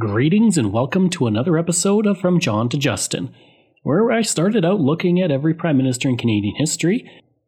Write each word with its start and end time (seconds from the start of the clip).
Greetings 0.00 0.56
and 0.56 0.72
welcome 0.72 1.10
to 1.10 1.26
another 1.26 1.58
episode 1.58 2.06
of 2.06 2.18
From 2.18 2.40
John 2.40 2.70
to 2.70 2.78
Justin, 2.78 3.34
where 3.82 4.10
I 4.10 4.22
started 4.22 4.64
out 4.64 4.80
looking 4.80 5.20
at 5.20 5.30
every 5.30 5.52
Prime 5.52 5.76
Minister 5.76 6.08
in 6.08 6.16
Canadian 6.16 6.56
history, 6.56 7.04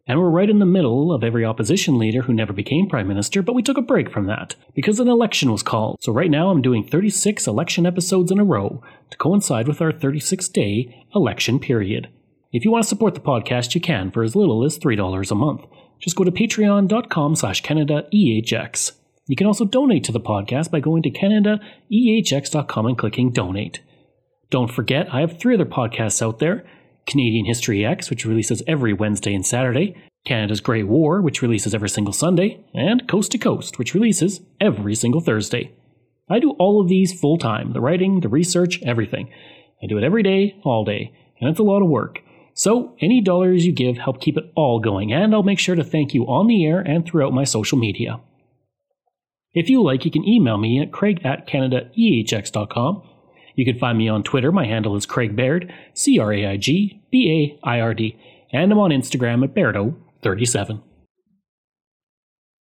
and 0.07 0.21
we're 0.21 0.29
right 0.29 0.51
in 0.51 0.59
the 0.59 0.67
middle 0.67 1.15
of 1.15 1.25
every 1.25 1.47
opposition 1.47 1.99
leader 1.99 2.21
who 2.21 2.35
never 2.35 2.53
became 2.53 2.91
Prime 2.91 3.09
Minister, 3.09 3.41
but 3.41 3.55
we 3.55 3.63
took 3.63 3.79
a 3.79 3.81
break 3.81 4.11
from 4.11 4.27
that 4.27 4.55
because 4.75 5.01
an 5.01 5.09
election 5.09 5.51
was 5.51 5.63
called. 5.63 5.97
So 6.03 6.13
right 6.13 6.31
now 6.31 6.51
I'm 6.51 6.61
doing 6.61 6.87
36 6.87 7.47
election 7.47 7.87
episodes 7.87 8.31
in 8.31 8.39
a 8.39 8.45
row 8.45 8.83
to 9.09 9.17
coincide 9.17 9.67
with 9.67 9.81
our 9.81 9.91
36 9.91 10.47
day 10.49 11.07
election 11.15 11.59
period. 11.59 12.11
If 12.53 12.67
you 12.67 12.71
want 12.71 12.83
to 12.83 12.89
support 12.89 13.15
the 13.15 13.21
podcast, 13.21 13.75
you 13.75 13.81
can 13.81 14.11
for 14.11 14.23
as 14.23 14.37
little 14.37 14.63
as 14.63 14.79
$3 14.79 15.31
a 15.31 15.35
month. 15.35 15.65
Just 16.01 16.17
go 16.17 16.25
to 16.25 16.31
patreon.com 16.31 17.35
slash 17.35 17.63
CanadaEHX. 17.63 18.93
You 19.27 19.37
can 19.37 19.47
also 19.47 19.65
donate 19.65 20.05
to 20.05 20.13
the 20.13 20.21
podcast 20.21 20.71
by 20.71 20.81
going 20.81 21.03
to 21.05 21.11
CanadaEHX.com 21.11 22.87
and 22.87 22.99
clicking 22.99 23.31
donate. 23.31 23.81
Don't 24.51 24.71
forget, 24.71 25.13
I 25.15 25.21
have 25.21 25.39
three 25.39 25.55
other 25.55 25.65
podcasts 25.65 26.21
out 26.21 26.39
there 26.39 26.65
Canadian 27.07 27.47
History 27.47 27.85
X, 27.85 28.11
which 28.11 28.25
releases 28.25 28.63
every 28.67 28.93
Wednesday 28.93 29.35
and 29.35 29.47
Saturday, 29.47 29.97
Canada's 30.25 30.61
Great 30.61 30.87
War, 30.87 31.21
which 31.21 31.43
releases 31.43 31.75
every 31.75 31.89
single 31.89 32.13
Sunday, 32.13 32.65
and 32.75 33.09
Coast 33.09 33.33
to 33.33 33.39
Coast, 33.39 33.79
which 33.79 33.95
releases 33.95 34.41
every 34.61 34.95
single 34.95 35.21
Thursday. 35.21 35.73
I 36.29 36.39
do 36.39 36.53
all 36.53 36.81
of 36.81 36.89
these 36.89 37.19
full 37.19 37.39
time 37.39 37.73
the 37.73 37.81
writing, 37.81 38.21
the 38.21 38.29
research, 38.29 38.81
everything. 38.83 39.31
I 39.83 39.87
do 39.87 39.99
it 39.99 40.05
every 40.05 40.23
day, 40.23 40.61
all 40.65 40.85
day, 40.85 41.13
and 41.41 41.51
it's 41.51 41.59
a 41.59 41.65
lot 41.65 41.83
of 41.83 41.89
work. 41.89 42.21
So, 42.55 42.95
any 43.01 43.21
dollars 43.21 43.67
you 43.67 43.73
give 43.73 43.99
help 43.99 44.21
keep 44.21 44.37
it 44.37 44.53
all 44.55 44.79
going, 44.79 45.13
and 45.13 45.35
I'll 45.35 45.43
make 45.43 45.59
sure 45.59 45.75
to 45.75 45.85
thank 45.85 46.13
you 46.13 46.25
on 46.25 46.47
the 46.47 46.67
air 46.67 46.81
and 46.81 47.05
throughout 47.05 47.33
my 47.33 47.45
social 47.45 47.79
media. 47.79 48.21
If 49.55 49.69
you 49.69 49.83
like, 49.83 50.05
you 50.05 50.11
can 50.11 50.27
email 50.27 50.57
me 50.57 50.81
at 50.81 50.93
craig 50.93 51.21
at 51.25 51.47
canadaehx.com. 51.47 53.03
You 53.55 53.65
can 53.65 53.79
find 53.79 53.99
me 53.99 54.09
on 54.09 54.23
Twitter. 54.23 54.51
My 54.51 54.67
handle 54.67 54.97
is 54.97 55.05
Craig 55.05 55.37
Baird, 55.37 55.73
C 55.93 56.19
R 56.19 56.33
A 56.33 56.47
I 56.47 56.57
G 56.57 57.03
B 57.11 57.59
A 57.65 57.69
I 57.69 57.81
R 57.81 57.93
D, 57.93 58.19
and 58.51 58.73
I'm 58.73 58.79
on 58.79 58.91
Instagram 58.91 59.45
at 59.45 59.55
Bairdo37. 59.55 60.83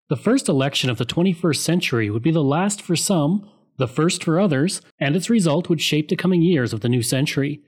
The 0.09 0.17
first 0.17 0.50
election 0.50 0.90
of 0.90 0.98
the 0.98 1.06
21st 1.06 1.58
century 1.58 2.09
would 2.09 2.22
be 2.22 2.31
the 2.31 2.44
last 2.44 2.81
for 2.81 2.97
some, 2.97 3.50
the 3.78 3.88
first 3.88 4.23
for 4.23 4.40
others, 4.40 4.81
and 5.00 5.16
its 5.16 5.30
result 5.30 5.70
would 5.70 5.81
shape 5.81 6.09
the 6.09 6.18
coming 6.18 6.42
years 6.42 6.73
of 6.73 6.81
the 6.81 6.90
new 6.90 7.02
century. 7.02 7.62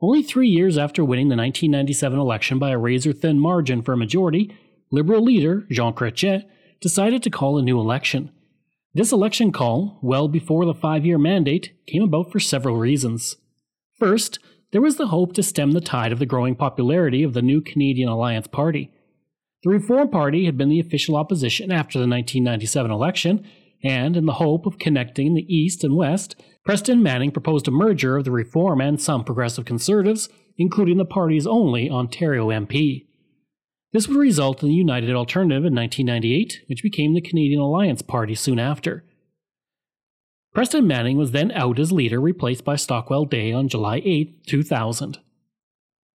Only 0.00 0.22
three 0.22 0.48
years 0.48 0.76
after 0.76 1.04
winning 1.04 1.28
the 1.28 1.36
1997 1.36 2.18
election 2.18 2.58
by 2.58 2.70
a 2.70 2.78
razor 2.78 3.12
thin 3.12 3.38
margin 3.38 3.80
for 3.80 3.92
a 3.92 3.96
majority, 3.96 4.54
Liberal 4.90 5.22
leader 5.22 5.66
Jean 5.70 5.94
Chrétien 5.94 6.44
decided 6.84 7.22
to 7.22 7.30
call 7.30 7.56
a 7.56 7.62
new 7.62 7.80
election. 7.80 8.30
This 8.92 9.10
election 9.10 9.52
call, 9.52 9.98
well 10.02 10.28
before 10.28 10.66
the 10.66 10.74
five 10.74 11.06
year 11.06 11.16
mandate, 11.16 11.72
came 11.86 12.02
about 12.02 12.30
for 12.30 12.38
several 12.38 12.76
reasons. 12.76 13.36
First, 13.98 14.38
there 14.70 14.82
was 14.82 14.96
the 14.96 15.06
hope 15.06 15.32
to 15.32 15.42
stem 15.42 15.72
the 15.72 15.80
tide 15.80 16.12
of 16.12 16.18
the 16.18 16.26
growing 16.26 16.54
popularity 16.54 17.22
of 17.22 17.32
the 17.32 17.40
new 17.40 17.62
Canadian 17.62 18.10
Alliance 18.10 18.46
Party. 18.48 18.90
The 19.62 19.70
Reform 19.70 20.10
Party 20.10 20.44
had 20.44 20.58
been 20.58 20.68
the 20.68 20.78
official 20.78 21.16
opposition 21.16 21.72
after 21.72 21.98
the 21.98 22.06
1997 22.06 22.90
election, 22.90 23.46
and 23.82 24.14
in 24.14 24.26
the 24.26 24.34
hope 24.34 24.66
of 24.66 24.78
connecting 24.78 25.32
the 25.32 25.46
East 25.48 25.84
and 25.84 25.96
West, 25.96 26.36
Preston 26.66 27.02
Manning 27.02 27.30
proposed 27.30 27.66
a 27.66 27.70
merger 27.70 28.18
of 28.18 28.24
the 28.24 28.30
Reform 28.30 28.82
and 28.82 29.00
some 29.00 29.24
progressive 29.24 29.64
Conservatives, 29.64 30.28
including 30.58 30.98
the 30.98 31.06
party's 31.06 31.46
only 31.46 31.88
Ontario 31.88 32.48
MP. 32.48 33.06
This 33.94 34.08
would 34.08 34.18
result 34.18 34.60
in 34.60 34.68
the 34.68 34.74
United 34.74 35.14
Alternative 35.14 35.64
in 35.64 35.72
1998, 35.72 36.64
which 36.66 36.82
became 36.82 37.14
the 37.14 37.20
Canadian 37.20 37.60
Alliance 37.60 38.02
Party 38.02 38.34
soon 38.34 38.58
after. 38.58 39.04
Preston 40.52 40.84
Manning 40.84 41.16
was 41.16 41.30
then 41.30 41.52
out 41.52 41.78
as 41.78 41.92
leader, 41.92 42.20
replaced 42.20 42.64
by 42.64 42.74
Stockwell 42.74 43.24
Day 43.24 43.52
on 43.52 43.68
July 43.68 44.02
8, 44.04 44.48
2000. 44.48 45.18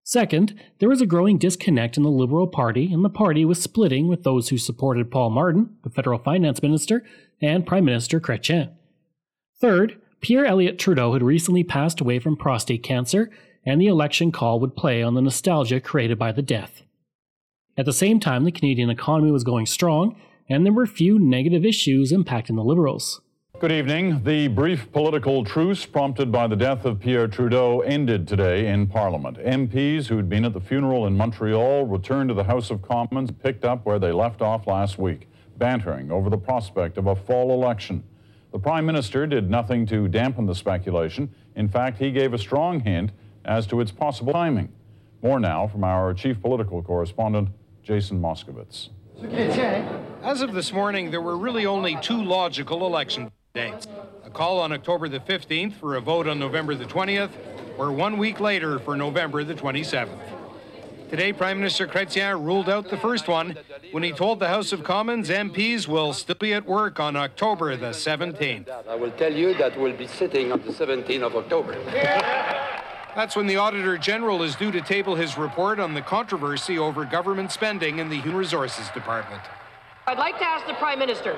Second, 0.03 0.59
there 0.79 0.89
was 0.89 0.99
a 0.99 1.05
growing 1.05 1.37
disconnect 1.37 1.95
in 1.95 2.03
the 2.03 2.09
Liberal 2.09 2.47
Party, 2.47 2.91
and 2.91 3.05
the 3.05 3.09
party 3.09 3.45
was 3.45 3.61
splitting 3.61 4.09
with 4.09 4.23
those 4.23 4.49
who 4.49 4.57
supported 4.57 5.09
Paul 5.09 5.29
Martin, 5.29 5.77
the 5.85 5.89
federal 5.89 6.19
finance 6.19 6.61
minister, 6.61 7.05
and 7.41 7.65
Prime 7.65 7.85
Minister 7.85 8.19
Chrétien. 8.19 8.73
Third, 9.61 10.01
Pierre 10.19 10.45
Elliott 10.45 10.79
Trudeau 10.79 11.13
had 11.13 11.23
recently 11.23 11.63
passed 11.63 12.01
away 12.01 12.19
from 12.19 12.35
prostate 12.35 12.83
cancer, 12.83 13.31
and 13.65 13.79
the 13.79 13.87
election 13.87 14.33
call 14.33 14.59
would 14.59 14.75
play 14.75 15.01
on 15.01 15.13
the 15.13 15.21
nostalgia 15.21 15.79
created 15.79 16.19
by 16.19 16.33
the 16.33 16.41
death. 16.41 16.83
At 17.79 17.85
the 17.85 17.93
same 17.93 18.19
time, 18.19 18.43
the 18.43 18.51
Canadian 18.51 18.89
economy 18.89 19.31
was 19.31 19.45
going 19.45 19.65
strong, 19.65 20.17
and 20.49 20.65
there 20.65 20.73
were 20.73 20.85
few 20.85 21.17
negative 21.17 21.63
issues 21.63 22.11
impacting 22.11 22.57
the 22.57 22.61
Liberals. 22.61 23.21
Good 23.57 23.71
evening. 23.71 24.21
The 24.25 24.49
brief 24.49 24.91
political 24.91 25.45
truce 25.45 25.85
prompted 25.85 26.29
by 26.29 26.47
the 26.47 26.57
death 26.57 26.83
of 26.83 26.99
Pierre 26.99 27.29
Trudeau 27.29 27.79
ended 27.79 28.27
today 28.27 28.67
in 28.67 28.87
Parliament. 28.87 29.37
MPs 29.37 30.07
who'd 30.07 30.27
been 30.27 30.43
at 30.43 30.51
the 30.51 30.59
funeral 30.59 31.07
in 31.07 31.15
Montreal 31.15 31.85
returned 31.85 32.27
to 32.27 32.33
the 32.33 32.43
House 32.43 32.69
of 32.69 32.81
Commons, 32.81 33.31
picked 33.31 33.63
up 33.63 33.85
where 33.85 33.97
they 33.97 34.11
left 34.11 34.41
off 34.41 34.67
last 34.67 34.99
week, 34.99 35.29
bantering 35.57 36.11
over 36.11 36.29
the 36.29 36.37
prospect 36.37 36.97
of 36.97 37.07
a 37.07 37.15
fall 37.15 37.53
election. 37.53 38.03
The 38.51 38.59
Prime 38.59 38.85
Minister 38.85 39.25
did 39.25 39.49
nothing 39.49 39.85
to 39.85 40.09
dampen 40.09 40.45
the 40.47 40.55
speculation. 40.55 41.33
In 41.55 41.69
fact, 41.69 41.97
he 41.97 42.11
gave 42.11 42.33
a 42.33 42.37
strong 42.37 42.81
hint 42.81 43.13
as 43.45 43.65
to 43.67 43.79
its 43.79 43.91
possible 43.91 44.33
timing. 44.33 44.67
More 45.23 45.39
now 45.39 45.65
from 45.65 45.85
our 45.85 46.13
chief 46.13 46.41
political 46.41 46.81
correspondent, 46.81 47.47
Jason 47.83 48.21
Moscovitz. 48.21 48.89
As 50.23 50.41
of 50.41 50.53
this 50.53 50.71
morning, 50.71 51.11
there 51.11 51.21
were 51.21 51.37
really 51.37 51.65
only 51.65 51.97
two 52.01 52.23
logical 52.23 52.85
election 52.85 53.31
dates. 53.53 53.87
A 54.23 54.29
call 54.29 54.59
on 54.59 54.71
October 54.71 55.09
the 55.09 55.19
15th 55.19 55.73
for 55.73 55.95
a 55.95 56.01
vote 56.01 56.27
on 56.27 56.39
November 56.39 56.75
the 56.75 56.85
20th, 56.85 57.31
or 57.77 57.91
one 57.91 58.17
week 58.17 58.39
later 58.39 58.79
for 58.79 58.95
November 58.95 59.43
the 59.43 59.55
27th. 59.55 60.09
Today, 61.09 61.33
Prime 61.33 61.57
Minister 61.57 61.87
Chrétien 61.87 62.45
ruled 62.45 62.69
out 62.69 62.89
the 62.89 62.97
first 62.97 63.27
one 63.27 63.57
when 63.91 64.03
he 64.03 64.11
told 64.11 64.39
the 64.39 64.47
House 64.47 64.71
of 64.71 64.83
Commons 64.83 65.29
MPs 65.29 65.87
will 65.87 66.13
still 66.13 66.35
be 66.35 66.53
at 66.53 66.67
work 66.67 66.99
on 66.99 67.15
October 67.15 67.75
the 67.75 67.89
17th. 67.89 68.69
I 68.87 68.93
will 68.93 69.11
tell 69.11 69.33
you 69.33 69.55
that 69.55 69.77
we'll 69.79 69.97
be 69.97 70.05
sitting 70.05 70.51
on 70.51 70.61
the 70.61 70.71
17th 70.71 71.23
of 71.23 71.35
October. 71.35 71.73
That's 73.15 73.35
when 73.35 73.47
the 73.47 73.57
Auditor 73.57 73.97
General 73.97 74.43
is 74.43 74.55
due 74.55 74.71
to 74.71 74.81
table 74.81 75.15
his 75.15 75.37
report 75.37 75.79
on 75.79 75.95
the 75.95 76.01
controversy 76.01 76.77
over 76.77 77.05
government 77.05 77.51
spending 77.51 77.97
in 77.99 78.07
the 78.09 78.17
Human 78.17 78.37
Resources 78.37 78.87
Department. 78.89 79.41
I'd 80.05 80.19
like 80.19 80.37
to 80.39 80.45
ask 80.45 80.67
the 80.67 80.75
Prime 80.75 80.99
Minister, 80.99 81.37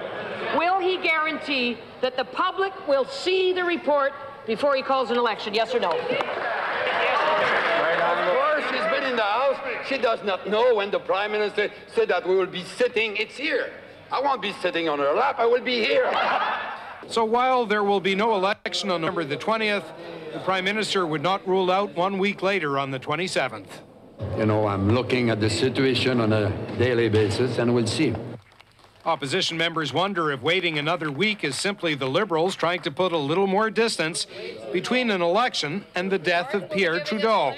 will 0.57 0.79
he 0.79 0.97
guarantee 0.97 1.77
that 2.01 2.17
the 2.17 2.25
public 2.25 2.73
will 2.87 3.05
see 3.05 3.53
the 3.53 3.63
report 3.63 4.11
before 4.45 4.75
he 4.75 4.81
calls 4.81 5.11
an 5.11 5.17
election, 5.17 5.53
yes 5.53 5.73
or 5.73 5.79
no? 5.79 5.91
Of 5.91 5.97
course, 8.37 8.63
she's 8.69 8.91
been 8.91 9.03
in 9.03 9.15
the 9.15 9.23
House. 9.23 9.57
She 9.87 9.97
does 9.97 10.23
not 10.23 10.49
know 10.49 10.75
when 10.75 10.91
the 10.91 10.99
Prime 10.99 11.31
Minister 11.31 11.69
said 11.93 12.09
that 12.09 12.27
we 12.27 12.35
will 12.35 12.45
be 12.47 12.63
sitting. 12.63 13.15
It's 13.15 13.37
here. 13.37 13.71
I 14.11 14.19
won't 14.19 14.41
be 14.41 14.51
sitting 14.61 14.89
on 14.89 14.99
her 14.99 15.13
lap. 15.13 15.35
I 15.39 15.45
will 15.45 15.61
be 15.61 15.85
here. 15.85 16.11
So 17.07 17.23
while 17.25 17.65
there 17.65 17.83
will 17.83 18.01
be 18.01 18.13
no 18.13 18.35
election 18.35 18.89
on 18.89 19.01
November 19.01 19.23
the 19.23 19.37
20th, 19.37 19.85
the 20.33 20.39
Prime 20.39 20.63
Minister 20.63 21.05
would 21.05 21.21
not 21.21 21.45
rule 21.47 21.69
out 21.71 21.95
one 21.95 22.17
week 22.17 22.41
later 22.41 22.79
on 22.79 22.91
the 22.91 22.99
27th. 22.99 23.67
You 24.37 24.45
know, 24.45 24.67
I'm 24.67 24.89
looking 24.89 25.29
at 25.29 25.39
the 25.39 25.49
situation 25.49 26.21
on 26.21 26.31
a 26.31 26.49
daily 26.77 27.09
basis, 27.09 27.57
and 27.57 27.73
we'll 27.73 27.87
see. 27.87 28.13
Opposition 29.03 29.57
members 29.57 29.91
wonder 29.91 30.31
if 30.31 30.41
waiting 30.41 30.77
another 30.77 31.11
week 31.11 31.43
is 31.43 31.55
simply 31.55 31.95
the 31.95 32.07
Liberals 32.07 32.55
trying 32.55 32.81
to 32.81 32.91
put 32.91 33.11
a 33.11 33.17
little 33.17 33.47
more 33.47 33.69
distance 33.71 34.27
between 34.71 35.09
an 35.09 35.21
election 35.21 35.85
and 35.95 36.11
the 36.11 36.19
death 36.19 36.53
of 36.53 36.69
Pierre 36.69 36.99
Trudeau. 36.99 37.55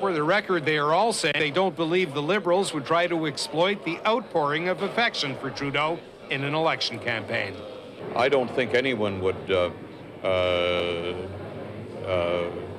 For 0.00 0.14
the 0.14 0.22
record, 0.22 0.64
they 0.64 0.78
are 0.78 0.94
all 0.94 1.12
saying 1.12 1.34
they 1.36 1.50
don't 1.50 1.76
believe 1.76 2.14
the 2.14 2.22
Liberals 2.22 2.72
would 2.72 2.86
try 2.86 3.06
to 3.06 3.26
exploit 3.26 3.84
the 3.84 3.98
outpouring 4.06 4.68
of 4.68 4.82
affection 4.82 5.36
for 5.36 5.50
Trudeau 5.50 5.98
in 6.30 6.44
an 6.44 6.54
election 6.54 6.98
campaign. 6.98 7.54
I 8.16 8.30
don't 8.30 8.50
think 8.50 8.72
anyone 8.72 9.20
would 9.20 9.50
uh, 9.50 9.70
uh, 10.26 11.14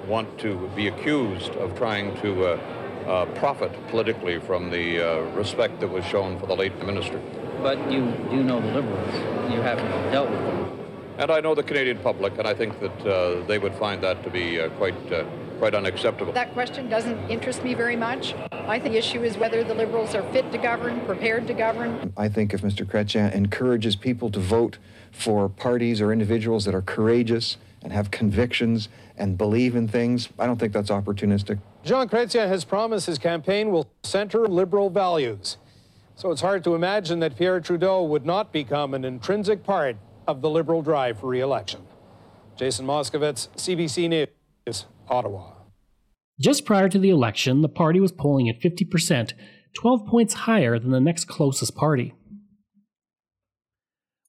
want 0.08 0.38
to 0.40 0.70
be 0.76 0.88
accused 0.88 1.52
of 1.56 1.78
trying 1.78 2.20
to 2.22 2.46
uh, 2.46 2.60
uh, 3.08 3.26
profit 3.36 3.72
politically 3.88 4.40
from 4.40 4.70
the 4.70 5.02
uh, 5.02 5.22
respect 5.32 5.80
that 5.80 5.88
was 5.88 6.06
shown 6.06 6.40
for 6.40 6.48
the 6.48 6.56
late 6.56 6.78
minister. 6.86 7.20
But 7.62 7.92
you 7.92 8.12
do 8.30 8.44
know 8.44 8.62
the 8.62 8.74
Liberals. 8.74 9.14
You 9.52 9.62
haven't 9.62 9.90
dealt 10.12 10.30
with 10.30 10.40
them. 10.40 10.80
And 11.18 11.30
I 11.30 11.40
know 11.40 11.54
the 11.54 11.64
Canadian 11.64 12.00
public, 12.00 12.38
and 12.38 12.48
I 12.48 12.54
think 12.54 12.80
that 12.80 13.06
uh, 13.06 13.46
they 13.46 13.60
would 13.60 13.76
find 13.76 14.02
that 14.04 14.24
to 14.24 14.30
be 14.30 14.60
uh, 14.60 14.70
quite, 14.70 15.14
uh, 15.14 15.24
quite 15.60 15.76
unacceptable. 15.76 16.34
That 16.34 16.54
question 16.54 16.90
doesn't 16.90 17.30
interest 17.30 17.64
me 17.64 17.74
very 17.74 17.96
much. 17.96 18.34
I 18.52 18.80
think 18.80 18.94
the 18.94 18.98
issue 18.98 19.24
is 19.24 19.38
whether 19.38 19.64
the 19.64 19.76
Liberals 19.76 20.16
are 20.16 20.24
fit 20.32 20.52
to 20.52 20.58
govern, 20.58 21.00
prepared 21.06 21.46
to 21.48 21.54
govern. 21.54 22.14
I 22.18 22.30
think 22.30 22.54
if 22.54 22.62
Mr. 22.62 22.86
Chrétien 22.86 23.34
encourages 23.36 23.96
people 23.96 24.32
to 24.32 24.40
vote 24.40 24.78
for 25.12 25.50
parties 25.50 26.02
or 26.02 26.12
individuals 26.12 26.66
that 26.66 26.74
are 26.74 26.82
courageous 26.82 27.58
and 27.84 27.92
have 27.92 28.12
convictions 28.12 28.90
and 29.18 29.38
believe 29.38 29.76
in 29.76 29.88
things, 29.88 30.30
I 30.38 30.46
don't 30.46 30.60
think 30.60 30.74
that's 30.74 30.90
opportunistic. 30.90 31.60
Jean 31.84 32.08
Chrétien 32.08 32.48
has 32.48 32.64
promised 32.64 33.08
his 33.08 33.18
campaign 33.18 33.72
will 33.72 33.90
center 34.04 34.48
liberal 34.48 34.90
values. 34.90 35.58
So 36.16 36.32
it's 36.32 36.42
hard 36.42 36.64
to 36.66 36.76
imagine 36.76 37.20
that 37.20 37.36
Pierre 37.38 37.60
Trudeau 37.60 38.04
would 38.04 38.26
not 38.26 38.52
become 38.52 38.94
an 38.94 39.04
intrinsic 39.04 39.64
part 39.64 39.98
of 40.28 40.42
the 40.42 40.50
liberal 40.50 40.82
drive 40.82 41.20
for 41.20 41.28
re-election. 41.28 41.82
Jason 42.56 42.86
Moscovitz, 42.86 43.48
CBC 43.56 44.28
News, 44.68 44.86
Ottawa. 45.10 45.54
Just 46.40 46.66
prior 46.66 46.90
to 46.90 47.00
the 47.00 47.10
election, 47.10 47.62
the 47.62 47.70
party 47.70 48.00
was 48.00 48.12
polling 48.12 48.50
at 48.50 48.60
50%, 48.60 49.34
12 49.76 50.06
points 50.06 50.34
higher 50.34 50.78
than 50.78 50.92
the 50.92 51.00
next 51.00 51.26
closest 51.26 51.76
party. 51.76 52.14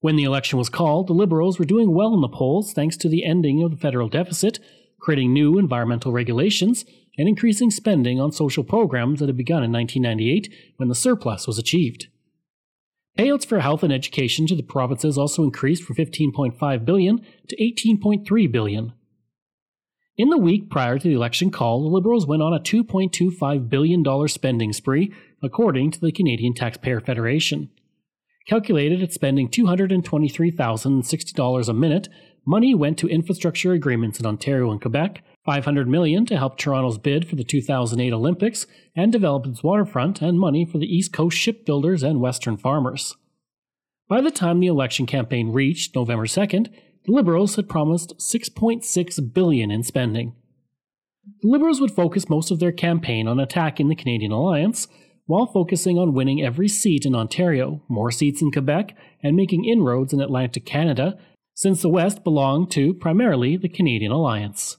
When 0.02 0.16
the 0.16 0.24
election 0.24 0.58
was 0.58 0.68
called, 0.68 1.06
the 1.06 1.12
Liberals 1.12 1.60
were 1.60 1.64
doing 1.64 1.94
well 1.94 2.12
in 2.12 2.22
the 2.22 2.28
polls 2.28 2.72
thanks 2.72 2.96
to 2.98 3.08
the 3.08 3.24
ending 3.24 3.62
of 3.62 3.70
the 3.70 3.76
federal 3.76 4.08
deficit, 4.08 4.58
creating 4.98 5.32
new 5.32 5.58
environmental 5.58 6.10
regulations, 6.10 6.84
and 7.16 7.28
increasing 7.28 7.70
spending 7.70 8.20
on 8.20 8.32
social 8.32 8.64
programs 8.64 9.20
that 9.20 9.28
had 9.28 9.36
begun 9.36 9.62
in 9.62 9.70
1998 9.70 10.52
when 10.76 10.88
the 10.88 10.96
surplus 10.96 11.46
was 11.46 11.56
achieved. 11.56 12.08
Payouts 13.16 13.46
for 13.46 13.60
health 13.60 13.84
and 13.84 13.92
education 13.92 14.48
to 14.48 14.56
the 14.56 14.64
provinces 14.64 15.16
also 15.16 15.44
increased 15.44 15.84
from 15.84 15.94
15.5 15.94 16.84
billion 16.84 17.24
to 17.46 17.56
18.3 17.56 18.50
billion. 18.50 18.94
In 20.16 20.30
the 20.30 20.38
week 20.38 20.68
prior 20.68 20.98
to 20.98 21.08
the 21.08 21.14
election 21.14 21.52
call, 21.52 21.80
the 21.80 21.88
Liberals 21.88 22.26
went 22.26 22.42
on 22.42 22.52
a 22.52 22.58
$2.25 22.58 23.68
billion 23.68 24.28
spending 24.28 24.72
spree, 24.72 25.12
according 25.40 25.92
to 25.92 26.00
the 26.00 26.10
Canadian 26.10 26.54
Taxpayer 26.54 27.00
Federation. 27.00 27.70
Calculated 28.46 29.02
at 29.02 29.12
spending 29.12 29.48
$223,060 29.48 31.68
a 31.68 31.72
minute, 31.72 32.08
money 32.44 32.74
went 32.74 32.98
to 32.98 33.08
infrastructure 33.08 33.72
agreements 33.72 34.18
in 34.18 34.26
Ontario 34.26 34.68
and 34.70 34.80
Quebec, 34.80 35.22
500 35.44 35.88
million 35.88 36.26
to 36.26 36.36
help 36.36 36.56
Toronto's 36.56 36.98
bid 36.98 37.28
for 37.28 37.36
the 37.36 37.44
2008 37.44 38.12
Olympics 38.12 38.66
and 38.96 39.12
develop 39.12 39.46
its 39.46 39.62
waterfront 39.62 40.20
and 40.20 40.40
money 40.40 40.64
for 40.64 40.78
the 40.78 40.92
East 40.92 41.12
Coast 41.12 41.36
shipbuilders 41.36 42.02
and 42.02 42.20
western 42.20 42.56
farmers. 42.56 43.16
By 44.08 44.20
the 44.20 44.30
time 44.30 44.60
the 44.60 44.66
election 44.66 45.06
campaign 45.06 45.52
reached 45.52 45.94
November 45.94 46.26
2nd, 46.26 46.68
the 47.04 47.12
Liberals 47.12 47.56
had 47.56 47.68
promised 47.68 48.16
6.6 48.18 49.32
billion 49.32 49.70
in 49.70 49.82
spending. 49.82 50.34
The 51.40 51.48
Liberals 51.48 51.80
would 51.80 51.92
focus 51.92 52.28
most 52.28 52.50
of 52.50 52.58
their 52.58 52.72
campaign 52.72 53.28
on 53.28 53.40
attacking 53.40 53.88
the 53.88 53.94
Canadian 53.94 54.32
alliance, 54.32 54.88
while 55.26 55.46
focusing 55.46 55.98
on 55.98 56.14
winning 56.14 56.42
every 56.42 56.68
seat 56.68 57.06
in 57.06 57.14
Ontario, 57.14 57.82
more 57.88 58.10
seats 58.10 58.42
in 58.42 58.50
Quebec, 58.50 58.96
and 59.22 59.36
making 59.36 59.64
inroads 59.64 60.12
in 60.12 60.20
Atlantic 60.20 60.66
Canada, 60.66 61.18
since 61.54 61.82
the 61.82 61.88
West 61.88 62.24
belonged 62.24 62.70
to 62.70 62.94
primarily 62.94 63.56
the 63.56 63.68
Canadian 63.68 64.12
alliance. 64.12 64.78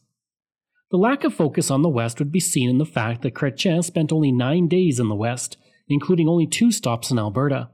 The 0.92 0.98
lack 0.98 1.24
of 1.24 1.34
focus 1.34 1.72
on 1.72 1.82
the 1.82 1.90
West 1.90 2.20
would 2.20 2.32
be 2.32 2.40
seen 2.40 2.70
in 2.70 2.78
the 2.78 2.86
fact 2.86 3.22
that 3.22 3.34
Chrétien 3.34 3.84
spent 3.84 4.12
only 4.12 4.32
nine 4.32 4.68
days 4.68 5.00
in 5.00 5.10
the 5.10 5.16
West, 5.16 5.58
including 5.88 6.28
only 6.28 6.46
two 6.46 6.72
stops 6.72 7.10
in 7.10 7.18
Alberta. 7.18 7.70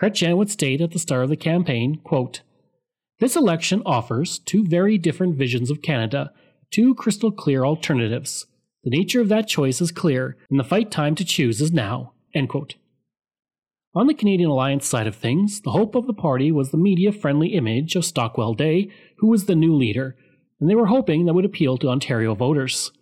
Chrétien 0.00 0.36
would 0.36 0.50
state 0.50 0.80
at 0.80 0.92
the 0.92 0.98
start 0.98 1.24
of 1.24 1.30
the 1.30 1.36
campaign, 1.36 2.00
quote, 2.04 2.42
This 3.18 3.34
election 3.34 3.82
offers 3.86 4.38
two 4.38 4.64
very 4.64 4.98
different 4.98 5.36
visions 5.36 5.70
of 5.70 5.82
Canada, 5.82 6.32
two 6.70 6.94
crystal 6.94 7.32
clear 7.32 7.64
alternatives. 7.64 8.46
The 8.86 8.96
nature 8.96 9.20
of 9.20 9.28
that 9.30 9.48
choice 9.48 9.80
is 9.80 9.90
clear, 9.90 10.36
and 10.48 10.60
the 10.60 10.64
fight 10.64 10.92
time 10.92 11.16
to 11.16 11.24
choose 11.24 11.60
is 11.60 11.72
now. 11.72 12.12
On 12.36 14.06
the 14.06 14.14
Canadian 14.14 14.48
Alliance 14.48 14.86
side 14.86 15.08
of 15.08 15.16
things, 15.16 15.60
the 15.62 15.72
hope 15.72 15.96
of 15.96 16.06
the 16.06 16.14
party 16.14 16.52
was 16.52 16.70
the 16.70 16.76
media 16.76 17.10
friendly 17.10 17.48
image 17.48 17.96
of 17.96 18.04
Stockwell 18.04 18.54
Day, 18.54 18.88
who 19.18 19.26
was 19.26 19.46
the 19.46 19.56
new 19.56 19.74
leader, 19.74 20.14
and 20.60 20.70
they 20.70 20.76
were 20.76 20.86
hoping 20.86 21.26
that 21.26 21.34
would 21.34 21.44
appeal 21.44 21.76
to 21.78 21.88
Ontario 21.88 22.36
voters. 22.36 22.92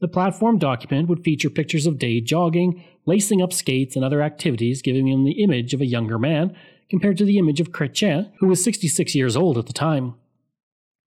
The 0.00 0.08
platform 0.08 0.58
document 0.58 1.08
would 1.08 1.24
feature 1.24 1.48
pictures 1.48 1.86
of 1.86 1.98
Day 1.98 2.20
jogging, 2.20 2.84
lacing 3.06 3.40
up 3.40 3.54
skates, 3.54 3.96
and 3.96 4.04
other 4.04 4.20
activities, 4.20 4.82
giving 4.82 5.08
him 5.08 5.24
the 5.24 5.42
image 5.42 5.72
of 5.72 5.80
a 5.80 5.86
younger 5.86 6.18
man 6.18 6.54
compared 6.90 7.16
to 7.16 7.24
the 7.24 7.38
image 7.38 7.58
of 7.58 7.72
Chrétien, 7.72 8.30
who 8.40 8.48
was 8.48 8.62
66 8.62 9.14
years 9.14 9.34
old 9.34 9.56
at 9.56 9.64
the 9.64 9.72
time. 9.72 10.12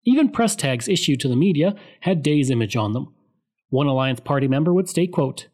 Even 0.06 0.30
press 0.30 0.56
tags 0.56 0.88
issued 0.88 1.20
to 1.20 1.28
the 1.28 1.36
media 1.36 1.74
had 2.00 2.22
Day's 2.22 2.48
image 2.48 2.74
on 2.74 2.94
them. 2.94 3.14
One 3.74 3.88
Alliance 3.88 4.20
Party 4.20 4.46
member 4.46 4.72
would 4.72 4.88
state, 4.88 5.10
quote, 5.10 5.48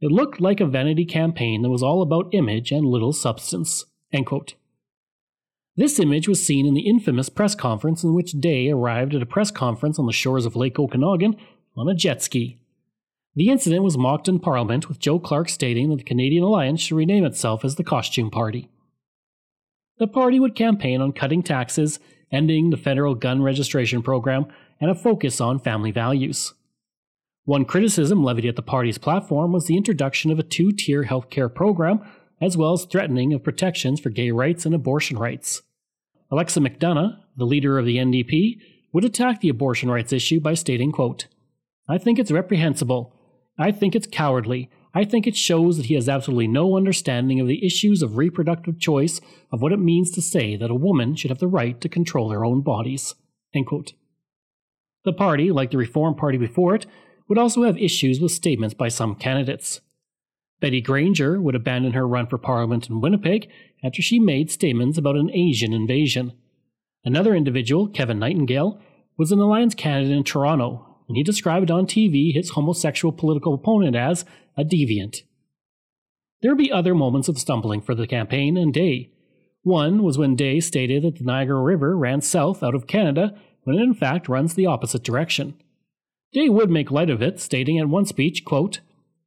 It 0.00 0.10
looked 0.10 0.40
like 0.40 0.58
a 0.58 0.64
vanity 0.64 1.04
campaign 1.04 1.60
that 1.60 1.68
was 1.68 1.82
all 1.82 2.00
about 2.00 2.32
image 2.32 2.72
and 2.72 2.86
little 2.86 3.12
substance. 3.12 3.84
End 4.10 4.24
quote. 4.24 4.54
This 5.76 5.98
image 5.98 6.28
was 6.28 6.42
seen 6.42 6.64
in 6.64 6.72
the 6.72 6.88
infamous 6.88 7.28
press 7.28 7.54
conference 7.54 8.02
in 8.02 8.14
which 8.14 8.32
Day 8.32 8.70
arrived 8.70 9.14
at 9.14 9.20
a 9.20 9.26
press 9.26 9.50
conference 9.50 9.98
on 9.98 10.06
the 10.06 10.14
shores 10.14 10.46
of 10.46 10.56
Lake 10.56 10.78
Okanagan 10.78 11.36
on 11.76 11.90
a 11.90 11.94
jet 11.94 12.22
ski. 12.22 12.56
The 13.34 13.50
incident 13.50 13.82
was 13.82 13.98
mocked 13.98 14.28
in 14.28 14.40
Parliament, 14.40 14.88
with 14.88 14.98
Joe 14.98 15.18
Clark 15.18 15.50
stating 15.50 15.90
that 15.90 15.96
the 15.96 16.04
Canadian 16.04 16.44
Alliance 16.44 16.80
should 16.80 16.96
rename 16.96 17.26
itself 17.26 17.66
as 17.66 17.76
the 17.76 17.84
Costume 17.84 18.30
Party. 18.30 18.70
The 19.98 20.06
party 20.06 20.40
would 20.40 20.54
campaign 20.54 21.02
on 21.02 21.12
cutting 21.12 21.42
taxes, 21.42 22.00
ending 22.32 22.70
the 22.70 22.78
federal 22.78 23.14
gun 23.14 23.42
registration 23.42 24.00
program, 24.00 24.46
and 24.80 24.90
a 24.90 24.94
focus 24.94 25.38
on 25.38 25.58
family 25.58 25.90
values. 25.90 26.54
One 27.48 27.64
criticism 27.64 28.22
levied 28.22 28.44
at 28.44 28.56
the 28.56 28.62
party's 28.62 28.98
platform 28.98 29.52
was 29.52 29.64
the 29.64 29.76
introduction 29.78 30.30
of 30.30 30.38
a 30.38 30.42
two 30.42 30.70
tier 30.70 31.04
healthcare 31.04 31.48
program, 31.52 32.06
as 32.42 32.58
well 32.58 32.74
as 32.74 32.84
threatening 32.84 33.32
of 33.32 33.42
protections 33.42 34.00
for 34.00 34.10
gay 34.10 34.30
rights 34.30 34.66
and 34.66 34.74
abortion 34.74 35.16
rights. 35.16 35.62
Alexa 36.30 36.60
McDonough, 36.60 37.16
the 37.38 37.46
leader 37.46 37.78
of 37.78 37.86
the 37.86 37.96
NDP, 37.96 38.60
would 38.92 39.02
attack 39.02 39.40
the 39.40 39.48
abortion 39.48 39.90
rights 39.90 40.12
issue 40.12 40.40
by 40.40 40.52
stating, 40.52 40.92
quote, 40.92 41.26
I 41.88 41.96
think 41.96 42.18
it's 42.18 42.30
reprehensible. 42.30 43.14
I 43.58 43.72
think 43.72 43.96
it's 43.96 44.06
cowardly. 44.06 44.68
I 44.92 45.04
think 45.04 45.26
it 45.26 45.34
shows 45.34 45.78
that 45.78 45.86
he 45.86 45.94
has 45.94 46.06
absolutely 46.06 46.48
no 46.48 46.76
understanding 46.76 47.40
of 47.40 47.48
the 47.48 47.64
issues 47.64 48.02
of 48.02 48.18
reproductive 48.18 48.78
choice, 48.78 49.22
of 49.50 49.62
what 49.62 49.72
it 49.72 49.78
means 49.78 50.10
to 50.10 50.20
say 50.20 50.54
that 50.56 50.70
a 50.70 50.74
woman 50.74 51.16
should 51.16 51.30
have 51.30 51.38
the 51.38 51.48
right 51.48 51.80
to 51.80 51.88
control 51.88 52.28
her 52.28 52.44
own 52.44 52.60
bodies. 52.60 53.14
The 55.06 55.14
party, 55.14 55.50
like 55.50 55.70
the 55.70 55.78
Reform 55.78 56.14
Party 56.14 56.36
before 56.36 56.74
it, 56.74 56.84
would 57.28 57.38
also 57.38 57.62
have 57.62 57.76
issues 57.76 58.20
with 58.20 58.32
statements 58.32 58.74
by 58.74 58.88
some 58.88 59.14
candidates. 59.14 59.80
Betty 60.60 60.80
Granger 60.80 61.40
would 61.40 61.54
abandon 61.54 61.92
her 61.92 62.08
run 62.08 62.26
for 62.26 62.38
Parliament 62.38 62.88
in 62.88 63.00
Winnipeg 63.00 63.48
after 63.84 64.02
she 64.02 64.18
made 64.18 64.50
statements 64.50 64.98
about 64.98 65.16
an 65.16 65.30
Asian 65.30 65.72
invasion. 65.72 66.32
Another 67.04 67.34
individual, 67.34 67.88
Kevin 67.88 68.18
Nightingale, 68.18 68.80
was 69.16 69.30
an 69.30 69.38
Alliance 69.38 69.74
candidate 69.74 70.16
in 70.16 70.24
Toronto, 70.24 70.96
and 71.06 71.16
he 71.16 71.22
described 71.22 71.70
on 71.70 71.86
TV 71.86 72.32
his 72.32 72.50
homosexual 72.50 73.12
political 73.12 73.54
opponent 73.54 73.94
as 73.94 74.24
a 74.56 74.64
deviant. 74.64 75.22
There 76.42 76.52
would 76.52 76.62
be 76.62 76.72
other 76.72 76.94
moments 76.94 77.28
of 77.28 77.38
stumbling 77.38 77.80
for 77.80 77.94
the 77.94 78.06
campaign 78.06 78.56
and 78.56 78.72
Day. 78.72 79.10
One 79.62 80.02
was 80.02 80.18
when 80.18 80.36
Day 80.36 80.60
stated 80.60 81.02
that 81.02 81.18
the 81.18 81.24
Niagara 81.24 81.60
River 81.60 81.96
ran 81.96 82.20
south 82.20 82.62
out 82.62 82.74
of 82.74 82.86
Canada 82.86 83.34
when 83.64 83.76
it 83.76 83.82
in 83.82 83.94
fact 83.94 84.28
runs 84.28 84.54
the 84.54 84.66
opposite 84.66 85.02
direction. 85.02 85.54
Day 86.32 86.50
would 86.50 86.70
make 86.70 86.90
light 86.90 87.08
of 87.08 87.22
it, 87.22 87.40
stating 87.40 87.78
at 87.78 87.88
one 87.88 88.04
speech, 88.04 88.44
quote, 88.44 88.80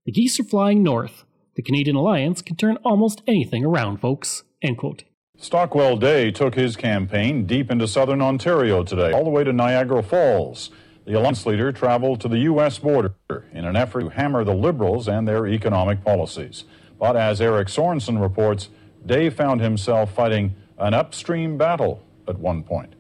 The 0.06 0.12
geese 0.12 0.40
are 0.40 0.44
flying 0.44 0.84
north. 0.84 1.24
The 1.56 1.64
Canadian 1.64 1.96
Alliance 1.96 2.44
can 2.44 2.56
turn 2.56 2.78
almost 2.86 3.24
anything 3.26 3.66
around, 3.66 3.98
folks. 3.98 4.44
End 4.62 4.78
quote. 4.78 5.04
Stockwell 5.36 5.98
Day 5.98 6.30
took 6.30 6.54
his 6.54 6.76
campaign 6.76 7.48
deep 7.48 7.72
into 7.72 7.88
southern 7.88 8.22
Ontario 8.22 8.84
today, 8.84 9.12
all 9.12 9.24
the 9.24 9.32
way 9.32 9.44
to 9.44 9.52
Niagara 9.52 10.04
Falls. 10.04 10.70
The 11.06 11.18
Alliance 11.18 11.44
leader 11.48 11.72
traveled 11.72 12.22
to 12.22 12.28
the 12.28 12.38
U.S. 12.40 12.78
border 12.78 13.16
in 13.52 13.66
an 13.66 13.76
effort 13.76 14.02
to 14.02 14.10
hammer 14.10 14.44
the 14.44 14.54
Liberals 14.54 15.08
and 15.08 15.28
their 15.28 15.48
economic 15.48 16.04
policies. 16.04 16.66
But 17.00 17.18
as 17.18 17.42
Eric 17.42 17.70
Sorensen 17.70 18.22
reports, 18.22 18.70
Day 19.04 19.32
found 19.32 19.62
himself 19.62 20.14
fighting 20.14 20.54
an 20.78 20.94
upstream 20.94 21.58
battle 21.58 22.04
at 22.28 22.38
one 22.38 22.62
point. 22.62 22.94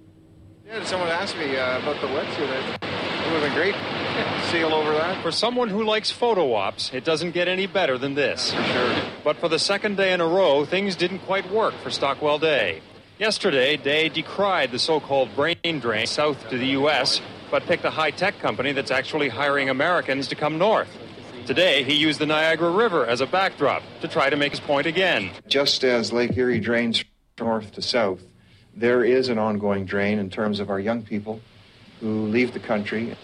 Yeah, 0.65 0.83
someone 0.83 1.09
asked 1.09 1.37
me 1.37 1.55
uh, 1.55 1.77
about 1.77 2.01
the 2.01 2.07
wetsuit. 2.07 3.00
It 3.31 3.35
would 3.35 3.43
have 3.43 3.55
great 3.55 3.75
seal 4.51 4.73
over 4.73 4.91
that. 4.91 5.23
For 5.23 5.31
someone 5.31 5.69
who 5.69 5.85
likes 5.85 6.11
photo 6.11 6.53
ops, 6.53 6.91
it 6.93 7.05
doesn't 7.05 7.31
get 7.31 7.47
any 7.47 7.65
better 7.65 7.97
than 7.97 8.13
this. 8.13 8.51
For 8.51 8.61
sure. 8.61 8.95
But 9.23 9.37
for 9.37 9.47
the 9.47 9.57
second 9.57 9.95
day 9.95 10.11
in 10.11 10.19
a 10.19 10.27
row, 10.27 10.65
things 10.65 10.97
didn't 10.97 11.19
quite 11.19 11.49
work 11.49 11.73
for 11.75 11.89
Stockwell 11.89 12.39
Day. 12.39 12.81
Yesterday, 13.19 13.77
Day 13.77 14.09
decried 14.09 14.71
the 14.71 14.79
so 14.79 14.99
called 14.99 15.33
brain 15.33 15.79
drain 15.79 16.07
south 16.07 16.49
to 16.49 16.57
the 16.57 16.67
U.S., 16.81 17.21
but 17.49 17.63
picked 17.63 17.85
a 17.85 17.89
high 17.89 18.11
tech 18.11 18.37
company 18.39 18.73
that's 18.73 18.91
actually 18.91 19.29
hiring 19.29 19.69
Americans 19.69 20.27
to 20.27 20.35
come 20.35 20.57
north. 20.57 20.89
Today, 21.45 21.83
he 21.83 21.93
used 21.93 22.19
the 22.19 22.25
Niagara 22.25 22.69
River 22.69 23.05
as 23.05 23.21
a 23.21 23.25
backdrop 23.25 23.81
to 24.01 24.09
try 24.09 24.29
to 24.29 24.35
make 24.35 24.51
his 24.51 24.59
point 24.59 24.87
again. 24.87 25.31
Just 25.47 25.85
as 25.85 26.11
Lake 26.11 26.35
Erie 26.35 26.59
drains 26.59 27.01
north 27.39 27.71
to 27.75 27.81
south, 27.81 28.23
there 28.75 29.05
is 29.05 29.29
an 29.29 29.37
ongoing 29.37 29.85
drain 29.85 30.19
in 30.19 30.29
terms 30.29 30.59
of 30.59 30.69
our 30.69 30.81
young 30.81 31.03
people 31.03 31.39
who 32.01 32.25
leave 32.27 32.51
the 32.51 32.59
country. 32.59 33.15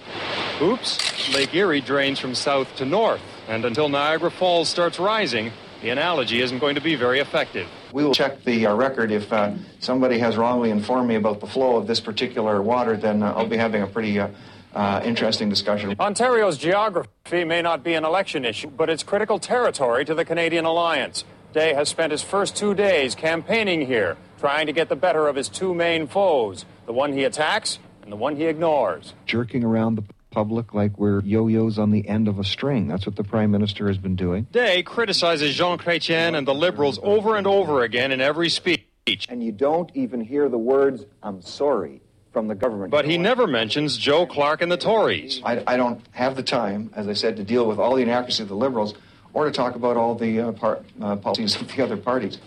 Oops, 0.61 1.33
Lake 1.35 1.53
Erie 1.53 1.81
drains 1.81 2.19
from 2.19 2.33
south 2.33 2.75
to 2.77 2.85
north, 2.85 3.21
and 3.47 3.65
until 3.65 3.89
Niagara 3.89 4.31
Falls 4.31 4.69
starts 4.69 4.99
rising, 4.99 5.51
the 5.81 5.89
analogy 5.89 6.41
isn't 6.41 6.59
going 6.59 6.75
to 6.75 6.81
be 6.81 6.95
very 6.95 7.19
effective. 7.19 7.67
We 7.91 8.03
will 8.03 8.13
check 8.13 8.43
the 8.43 8.67
uh, 8.67 8.75
record. 8.75 9.11
If 9.11 9.31
uh, 9.31 9.53
somebody 9.79 10.17
has 10.19 10.37
wrongly 10.37 10.71
informed 10.71 11.07
me 11.09 11.15
about 11.15 11.39
the 11.39 11.47
flow 11.47 11.75
of 11.75 11.85
this 11.87 11.99
particular 11.99 12.61
water, 12.61 12.97
then 12.97 13.21
uh, 13.21 13.33
I'll 13.33 13.47
be 13.47 13.57
having 13.57 13.83
a 13.83 13.87
pretty 13.87 14.19
uh, 14.19 14.29
uh, 14.73 15.01
interesting 15.03 15.49
discussion. 15.49 15.95
Ontario's 15.99 16.57
geography 16.57 17.43
may 17.43 17.61
not 17.61 17.83
be 17.83 17.93
an 17.93 18.05
election 18.05 18.45
issue, 18.45 18.69
but 18.69 18.89
it's 18.89 19.03
critical 19.03 19.39
territory 19.39 20.05
to 20.05 20.15
the 20.15 20.25
Canadian 20.25 20.65
Alliance. 20.65 21.23
Day 21.53 21.73
has 21.73 21.89
spent 21.89 22.11
his 22.11 22.21
first 22.21 22.55
two 22.55 22.73
days 22.73 23.15
campaigning 23.15 23.85
here, 23.85 24.17
trying 24.39 24.67
to 24.67 24.73
get 24.73 24.89
the 24.89 24.95
better 24.95 25.27
of 25.27 25.35
his 25.35 25.49
two 25.49 25.73
main 25.73 26.07
foes 26.07 26.65
the 26.87 26.93
one 26.93 27.13
he 27.13 27.23
attacks 27.25 27.79
and 28.07 28.11
the 28.13 28.15
one 28.15 28.37
he 28.37 28.45
ignores. 28.45 29.13
Jerking 29.25 29.65
around 29.65 29.95
the 29.95 30.03
public 30.29 30.73
like 30.73 30.97
we're 30.97 31.19
yo-yos 31.23 31.77
on 31.77 31.91
the 31.91 32.07
end 32.07 32.29
of 32.29 32.39
a 32.39 32.43
string. 32.45 32.87
That's 32.87 33.05
what 33.05 33.17
the 33.17 33.23
Prime 33.25 33.51
Minister 33.51 33.89
has 33.89 33.97
been 33.97 34.15
doing. 34.15 34.47
Day 34.49 34.81
criticizes 34.81 35.53
Jean 35.53 35.77
Chrétien 35.77 36.37
and 36.37 36.47
the 36.47 36.55
Liberals 36.55 37.01
over 37.03 37.35
and 37.35 37.45
over 37.45 37.83
again 37.83 38.13
in 38.13 38.21
every 38.21 38.47
speech. 38.47 38.85
And 39.27 39.43
you 39.43 39.51
don't 39.51 39.91
even 39.93 40.21
hear 40.21 40.47
the 40.47 40.57
words, 40.57 41.05
I'm 41.21 41.41
sorry, 41.41 41.99
from 42.31 42.47
the 42.47 42.55
government. 42.55 42.91
But 42.91 43.03
he 43.03 43.17
never 43.17 43.45
mentions 43.45 43.97
Joe 43.97 44.25
Clark 44.25 44.61
and 44.61 44.71
the 44.71 44.77
Tories. 44.77 45.41
I, 45.43 45.61
I 45.67 45.75
don't 45.75 45.99
have 46.11 46.37
the 46.37 46.43
time, 46.43 46.91
as 46.95 47.09
I 47.09 47.13
said, 47.13 47.35
to 47.35 47.43
deal 47.43 47.67
with 47.67 47.77
all 47.77 47.95
the 47.95 48.03
inaccuracy 48.03 48.41
of 48.43 48.47
the 48.47 48.55
Liberals 48.55 48.93
or 49.33 49.43
to 49.43 49.51
talk 49.51 49.75
about 49.75 49.97
all 49.97 50.15
the 50.15 50.39
uh, 50.39 50.51
par- 50.53 50.79
uh, 51.01 51.17
policies 51.17 51.59
of 51.59 51.67
the 51.75 51.83
other 51.83 51.97
parties. 51.97 52.37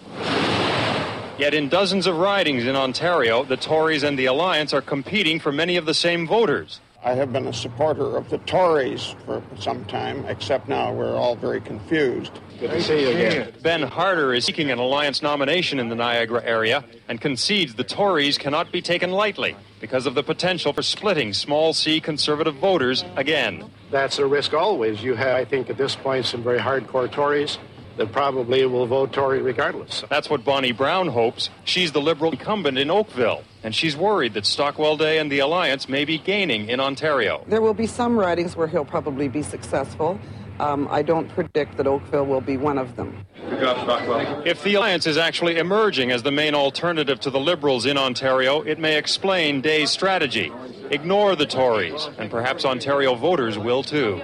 Yet 1.40 1.54
in 1.54 1.70
dozens 1.70 2.06
of 2.06 2.18
ridings 2.18 2.66
in 2.66 2.76
Ontario, 2.76 3.44
the 3.44 3.56
Tories 3.56 4.02
and 4.02 4.18
the 4.18 4.26
Alliance 4.26 4.74
are 4.74 4.82
competing 4.82 5.40
for 5.40 5.50
many 5.50 5.78
of 5.78 5.86
the 5.86 5.94
same 5.94 6.26
voters. 6.26 6.80
I 7.02 7.14
have 7.14 7.32
been 7.32 7.46
a 7.46 7.52
supporter 7.54 8.14
of 8.18 8.28
the 8.28 8.36
Tories 8.36 9.14
for 9.24 9.42
some 9.58 9.86
time, 9.86 10.26
except 10.26 10.68
now 10.68 10.92
we're 10.92 11.16
all 11.16 11.36
very 11.36 11.62
confused. 11.62 12.30
Good 12.58 12.72
to 12.72 12.82
see 12.82 13.00
you 13.00 13.08
again. 13.08 13.54
Ben 13.62 13.80
Harder 13.80 14.34
is 14.34 14.44
seeking 14.44 14.70
an 14.70 14.78
alliance 14.78 15.22
nomination 15.22 15.80
in 15.80 15.88
the 15.88 15.94
Niagara 15.94 16.42
area 16.44 16.84
and 17.08 17.18
concedes 17.18 17.74
the 17.74 17.84
Tories 17.84 18.36
cannot 18.36 18.70
be 18.70 18.82
taken 18.82 19.10
lightly 19.10 19.56
because 19.80 20.04
of 20.04 20.14
the 20.14 20.22
potential 20.22 20.74
for 20.74 20.82
splitting 20.82 21.32
small 21.32 21.72
c 21.72 22.02
conservative 22.02 22.56
voters 22.56 23.02
again. 23.16 23.64
That's 23.90 24.18
a 24.18 24.26
risk 24.26 24.52
always. 24.52 25.02
You 25.02 25.14
have, 25.14 25.36
I 25.36 25.46
think, 25.46 25.70
at 25.70 25.78
this 25.78 25.96
point, 25.96 26.26
some 26.26 26.42
very 26.42 26.58
hardcore 26.58 27.10
Tories 27.10 27.56
that 28.00 28.12
probably 28.12 28.64
will 28.64 28.86
vote 28.86 29.12
Tory 29.12 29.42
regardless. 29.42 30.02
That's 30.08 30.30
what 30.30 30.42
Bonnie 30.42 30.72
Brown 30.72 31.08
hopes. 31.08 31.50
She's 31.64 31.92
the 31.92 32.00
Liberal 32.00 32.32
incumbent 32.32 32.78
in 32.78 32.90
Oakville, 32.90 33.44
and 33.62 33.74
she's 33.74 33.94
worried 33.94 34.32
that 34.34 34.46
Stockwell 34.46 34.96
Day 34.96 35.18
and 35.18 35.30
the 35.30 35.40
Alliance 35.40 35.86
may 35.86 36.06
be 36.06 36.16
gaining 36.16 36.70
in 36.70 36.80
Ontario. 36.80 37.44
There 37.46 37.60
will 37.60 37.74
be 37.74 37.86
some 37.86 38.18
ridings 38.18 38.56
where 38.56 38.66
he'll 38.66 38.86
probably 38.86 39.28
be 39.28 39.42
successful. 39.42 40.18
Um, 40.60 40.88
I 40.90 41.02
don't 41.02 41.28
predict 41.28 41.76
that 41.76 41.86
Oakville 41.86 42.24
will 42.24 42.40
be 42.40 42.56
one 42.56 42.78
of 42.78 42.96
them. 42.96 43.26
Good 43.50 43.60
job, 43.60 43.76
Stockwell. 43.84 44.42
If 44.46 44.62
the 44.62 44.74
Alliance 44.76 45.06
is 45.06 45.18
actually 45.18 45.58
emerging 45.58 46.10
as 46.10 46.22
the 46.22 46.32
main 46.32 46.54
alternative 46.54 47.20
to 47.20 47.30
the 47.30 47.40
Liberals 47.40 47.84
in 47.84 47.98
Ontario, 47.98 48.62
it 48.62 48.78
may 48.78 48.96
explain 48.96 49.60
Day's 49.60 49.90
strategy. 49.90 50.50
Ignore 50.90 51.36
the 51.36 51.46
Tories, 51.46 52.08
and 52.18 52.30
perhaps 52.30 52.64
Ontario 52.64 53.14
voters 53.14 53.58
will 53.58 53.82
too. 53.82 54.22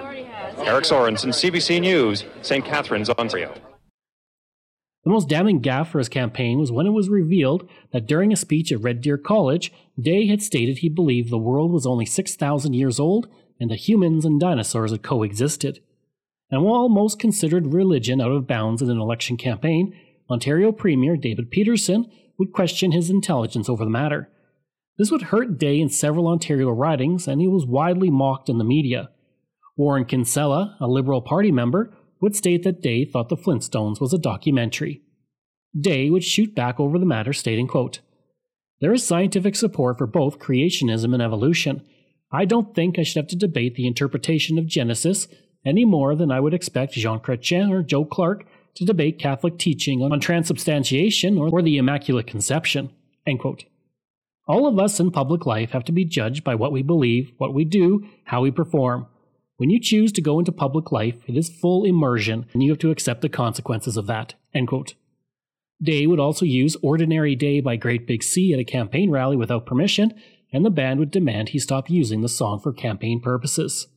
Eric 0.59 0.85
Sorensen, 0.85 1.29
CBC 1.29 1.79
News, 1.81 2.25
St. 2.41 2.65
Catharines, 2.65 3.09
Ontario. 3.09 3.53
The 5.03 5.11
most 5.11 5.29
damning 5.29 5.61
gaffe 5.61 5.87
for 5.87 5.99
his 5.99 6.09
campaign 6.09 6.59
was 6.59 6.71
when 6.71 6.85
it 6.85 6.91
was 6.91 7.07
revealed 7.07 7.69
that 7.93 8.07
during 8.07 8.33
a 8.33 8.35
speech 8.35 8.71
at 8.71 8.81
Red 8.81 9.01
Deer 9.01 9.17
College, 9.17 9.71
Day 9.97 10.27
had 10.27 10.41
stated 10.41 10.79
he 10.79 10.89
believed 10.89 11.29
the 11.29 11.37
world 11.37 11.71
was 11.71 11.85
only 11.85 12.05
6,000 12.05 12.73
years 12.73 12.99
old 12.99 13.27
and 13.59 13.71
that 13.71 13.87
humans 13.87 14.25
and 14.25 14.39
dinosaurs 14.39 14.91
had 14.91 15.03
coexisted. 15.03 15.79
And 16.51 16.63
while 16.63 16.89
most 16.89 17.19
considered 17.19 17.73
religion 17.73 18.19
out 18.19 18.31
of 18.31 18.47
bounds 18.47 18.81
in 18.81 18.89
an 18.89 18.99
election 18.99 19.37
campaign, 19.37 19.95
Ontario 20.29 20.71
Premier 20.71 21.15
David 21.15 21.51
Peterson 21.51 22.11
would 22.37 22.51
question 22.51 22.91
his 22.91 23.09
intelligence 23.09 23.69
over 23.69 23.83
the 23.83 23.89
matter. 23.89 24.29
This 24.97 25.11
would 25.11 25.23
hurt 25.23 25.57
Day 25.57 25.79
in 25.79 25.89
several 25.89 26.27
Ontario 26.27 26.69
ridings, 26.69 27.27
and 27.27 27.39
he 27.39 27.47
was 27.47 27.65
widely 27.65 28.09
mocked 28.09 28.49
in 28.49 28.57
the 28.57 28.63
media. 28.63 29.09
Warren 29.77 30.05
Kinsella, 30.05 30.75
a 30.79 30.87
Liberal 30.87 31.21
Party 31.21 31.51
member, 31.51 31.95
would 32.19 32.35
state 32.35 32.63
that 32.63 32.81
Day 32.81 33.05
thought 33.05 33.29
The 33.29 33.37
Flintstones 33.37 34.01
was 34.01 34.11
a 34.11 34.17
documentary. 34.17 35.03
Day 35.79 36.09
would 36.09 36.23
shoot 36.23 36.55
back 36.55 36.79
over 36.79 36.97
the 36.97 37.05
matter, 37.05 37.31
stating, 37.31 37.67
quote, 37.67 37.99
There 38.81 38.93
is 38.93 39.03
scientific 39.03 39.55
support 39.55 39.99
for 39.99 40.07
both 40.07 40.39
creationism 40.39 41.13
and 41.13 41.21
evolution. 41.21 41.85
I 42.31 42.45
don't 42.45 42.73
think 42.73 42.97
I 42.97 43.03
should 43.03 43.21
have 43.21 43.29
to 43.29 43.35
debate 43.35 43.75
the 43.75 43.87
interpretation 43.87 44.57
of 44.57 44.65
Genesis 44.65 45.27
any 45.63 45.85
more 45.85 46.15
than 46.15 46.31
I 46.31 46.39
would 46.39 46.53
expect 46.53 46.93
Jean 46.93 47.19
Chrétien 47.19 47.71
or 47.71 47.83
Joe 47.83 48.05
Clark 48.05 48.45
to 48.75 48.85
debate 48.85 49.19
Catholic 49.19 49.57
teaching 49.57 50.01
on 50.01 50.19
transubstantiation 50.19 51.37
or, 51.37 51.49
or 51.49 51.61
the 51.61 51.77
Immaculate 51.77 52.27
Conception. 52.27 52.89
All 54.47 54.65
of 54.65 54.79
us 54.79 54.99
in 54.99 55.11
public 55.11 55.45
life 55.45 55.71
have 55.71 55.83
to 55.85 55.91
be 55.91 56.05
judged 56.05 56.43
by 56.43 56.55
what 56.55 56.71
we 56.71 56.81
believe, 56.81 57.31
what 57.37 57.53
we 57.53 57.65
do, 57.65 58.07
how 58.23 58.41
we 58.41 58.51
perform. 58.51 59.07
When 59.57 59.71
you 59.71 59.79
choose 59.79 60.11
to 60.13 60.21
go 60.21 60.37
into 60.37 60.51
public 60.51 60.91
life, 60.91 61.27
it 61.27 61.35
is 61.35 61.49
full 61.49 61.83
immersion, 61.83 62.45
and 62.53 62.61
you 62.61 62.69
have 62.69 62.79
to 62.79 62.91
accept 62.91 63.21
the 63.21 63.29
consequences 63.29 63.97
of 63.97 64.05
that. 64.05 64.35
End 64.53 64.67
quote. 64.67 64.93
Day 65.81 66.05
would 66.05 66.19
also 66.19 66.45
use 66.45 66.77
Ordinary 66.83 67.35
Day 67.35 67.59
by 67.59 67.75
Great 67.75 68.05
Big 68.05 68.21
Sea 68.21 68.53
at 68.53 68.59
a 68.59 68.63
campaign 68.63 69.09
rally 69.09 69.35
without 69.35 69.65
permission, 69.65 70.13
and 70.53 70.63
the 70.63 70.69
band 70.69 70.99
would 70.99 71.09
demand 71.09 71.49
he 71.49 71.59
stop 71.59 71.89
using 71.89 72.21
the 72.21 72.29
song 72.29 72.59
for 72.59 72.71
campaign 72.71 73.19
purposes. 73.19 73.87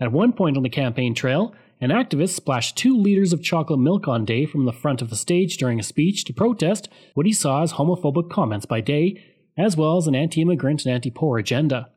At 0.00 0.12
one 0.12 0.32
point 0.32 0.56
on 0.56 0.64
the 0.64 0.68
campaign 0.68 1.14
trail, 1.14 1.54
an 1.80 1.90
activist 1.90 2.30
splashed 2.30 2.76
two 2.76 2.96
liters 2.96 3.32
of 3.32 3.42
chocolate 3.42 3.78
milk 3.78 4.08
on 4.08 4.24
Day 4.24 4.44
from 4.44 4.64
the 4.64 4.72
front 4.72 5.00
of 5.00 5.10
the 5.10 5.16
stage 5.16 5.56
during 5.56 5.78
a 5.78 5.84
speech 5.84 6.24
to 6.24 6.32
protest 6.32 6.88
what 7.14 7.26
he 7.26 7.32
saw 7.32 7.62
as 7.62 7.74
homophobic 7.74 8.28
comments 8.28 8.66
by 8.66 8.80
Day, 8.80 9.22
as 9.56 9.76
well 9.76 9.96
as 9.96 10.08
an 10.08 10.16
anti 10.16 10.42
immigrant 10.42 10.84
and 10.84 10.92
anti 10.92 11.10
poor 11.10 11.38
agenda. 11.38 11.90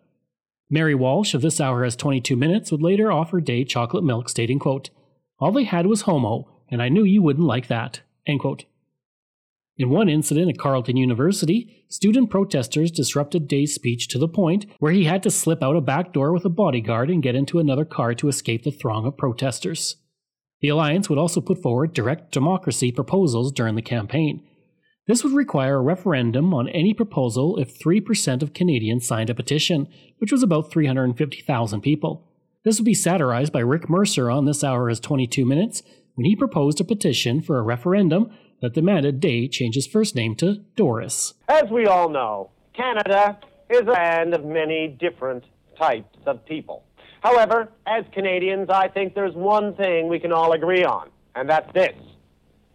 Mary 0.74 0.96
Walsh 0.96 1.34
of 1.34 1.42
This 1.42 1.60
Hour 1.60 1.84
Has 1.84 1.98
22 1.98 2.38
Minutes 2.38 2.72
would 2.72 2.82
later 2.82 3.12
offer 3.12 3.42
Day 3.42 3.66
chocolate 3.66 4.06
milk, 4.06 4.30
stating, 4.30 4.58
quote, 4.58 4.90
All 5.38 5.52
they 5.52 5.66
had 5.66 5.86
was 5.86 6.04
homo, 6.04 6.48
and 6.70 6.82
I 6.82 6.88
knew 6.88 7.04
you 7.04 7.22
wouldn't 7.22 7.46
like 7.46 7.68
that. 7.68 8.00
End 8.26 8.40
quote. 8.40 8.64
In 9.76 9.90
one 9.90 10.08
incident 10.08 10.50
at 10.50 10.58
Carleton 10.58 10.96
University, 10.96 11.84
student 11.90 12.30
protesters 12.30 12.90
disrupted 12.90 13.50
Day's 13.50 13.76
speech 13.76 14.08
to 14.08 14.18
the 14.18 14.30
point 14.30 14.66
where 14.80 14.94
he 14.94 15.04
had 15.04 15.22
to 15.24 15.30
slip 15.30 15.62
out 15.62 15.76
a 15.76 15.82
back 15.82 16.14
door 16.14 16.32
with 16.32 16.46
a 16.46 16.50
bodyguard 16.50 17.10
and 17.10 17.22
get 17.22 17.36
into 17.36 17.60
another 17.60 17.84
car 17.84 18.14
to 18.14 18.30
escape 18.30 18.64
the 18.64 18.72
throng 18.72 19.06
of 19.06 19.18
protesters. 19.18 19.98
The 20.62 20.70
Alliance 20.70 21.10
would 21.10 21.20
also 21.20 21.42
put 21.42 21.62
forward 21.62 21.92
direct 21.92 22.32
democracy 22.32 22.94
proposals 22.94 23.52
during 23.52 23.76
the 23.76 23.82
campaign, 23.82 24.42
this 25.12 25.26
would 25.26 25.34
require 25.34 25.76
a 25.76 25.82
referendum 25.82 26.54
on 26.54 26.70
any 26.70 26.94
proposal 26.94 27.58
if 27.58 27.78
3% 27.78 28.42
of 28.42 28.54
Canadians 28.54 29.06
signed 29.06 29.30
a 29.30 29.36
petition, 29.36 29.90
which 30.20 30.32
was 30.32 30.42
about 30.42 30.72
350,000 30.72 31.82
people. 31.82 32.26
This 32.64 32.80
would 32.80 32.86
be 32.86 32.94
satirized 32.94 33.52
by 33.52 33.60
Rick 33.60 33.90
Mercer 33.90 34.32
on 34.32 34.46
This 34.46 34.64
Hour 34.64 34.88
Has 34.88 35.02
22 35.02 35.44
Minutes 35.44 35.84
when 36.16 36.24
he 36.24 36.34
proposed 36.34 36.80
a 36.80 36.86
petition 36.86 37.42
for 37.42 37.60
a 37.60 37.62
referendum 37.62 38.32
that 38.62 38.74
demanded 38.74 39.20
Day 39.20 39.50
change 39.50 39.76
his 39.76 39.86
first 39.86 40.16
name 40.16 40.34
to 40.36 40.64
Doris. 40.78 41.34
As 41.50 41.70
we 41.70 41.88
all 41.88 42.08
know, 42.08 42.52
Canada 42.74 43.38
is 43.70 43.82
a 43.82 43.92
land 43.92 44.34
of 44.34 44.46
many 44.46 44.96
different 44.98 45.44
types 45.78 46.20
of 46.26 46.46
people. 46.46 46.86
However, 47.22 47.68
as 47.86 48.06
Canadians, 48.14 48.70
I 48.70 48.88
think 48.88 49.14
there's 49.14 49.36
one 49.36 49.76
thing 49.76 50.08
we 50.08 50.20
can 50.20 50.32
all 50.32 50.54
agree 50.54 50.86
on, 50.86 51.10
and 51.36 51.50
that's 51.50 51.70
this. 51.74 51.98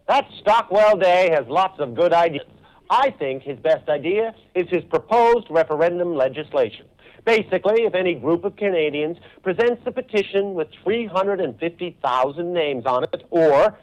That 0.09 0.29
Stockwell 0.41 0.99
Day 0.99 1.31
has 1.33 1.49
lots 1.49 1.81
of 1.81 1.95
good 1.95 2.13
ideas. 2.13 2.47
I 2.89 3.11
think 3.11 3.43
his 3.43 3.59
best 3.59 3.89
idea 3.89 4.35
is 4.55 4.69
his 4.71 4.85
proposed 4.85 5.49
referendum 5.51 6.15
legislation. 6.15 6.87
Basically, 7.25 7.83
if 7.83 7.95
any 7.97 8.15
group 8.15 8.45
of 8.45 8.55
Canadians 8.55 9.17
presents 9.43 9.83
a 9.85 9.91
petition 9.91 10.55
with 10.55 10.69
350,000 10.85 12.53
names 12.53 12.87
on 12.87 13.03
it, 13.03 13.25
or 13.31 13.77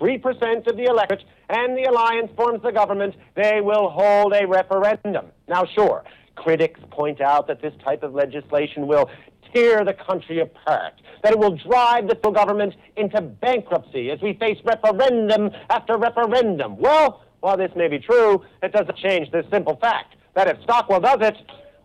3% 0.00 0.66
of 0.68 0.76
the 0.76 0.84
electorate, 0.84 1.24
and 1.48 1.76
the 1.76 1.84
alliance 1.90 2.30
forms 2.36 2.62
the 2.62 2.70
government, 2.70 3.16
they 3.34 3.60
will 3.60 3.90
hold 3.90 4.32
a 4.32 4.46
referendum. 4.46 5.26
Now, 5.48 5.64
sure, 5.74 6.04
critics 6.36 6.78
point 6.92 7.20
out 7.20 7.48
that 7.48 7.60
this 7.60 7.74
type 7.84 8.04
of 8.04 8.14
legislation 8.14 8.86
will 8.86 9.10
tear 9.54 9.84
the 9.84 9.94
country 9.94 10.40
apart, 10.40 10.94
that 11.22 11.32
it 11.32 11.38
will 11.38 11.56
drive 11.56 12.08
the 12.08 12.14
government 12.14 12.74
into 12.96 13.20
bankruptcy 13.20 14.10
as 14.10 14.20
we 14.20 14.34
face 14.34 14.58
referendum 14.64 15.50
after 15.70 15.96
referendum. 15.96 16.76
Well, 16.78 17.22
while 17.40 17.56
this 17.56 17.70
may 17.76 17.88
be 17.88 17.98
true, 17.98 18.42
it 18.62 18.72
doesn't 18.72 18.96
change 18.96 19.30
this 19.30 19.46
simple 19.50 19.76
fact 19.76 20.16
that 20.34 20.48
if 20.48 20.60
Stockwell 20.62 21.00
does 21.00 21.18
it, 21.20 21.36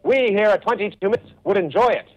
we 0.03 0.29
here 0.29 0.47
at 0.47 0.61
22 0.63 0.97
Minutes 1.01 1.29
would 1.43 1.57
enjoy 1.57 1.89
it. 1.89 2.07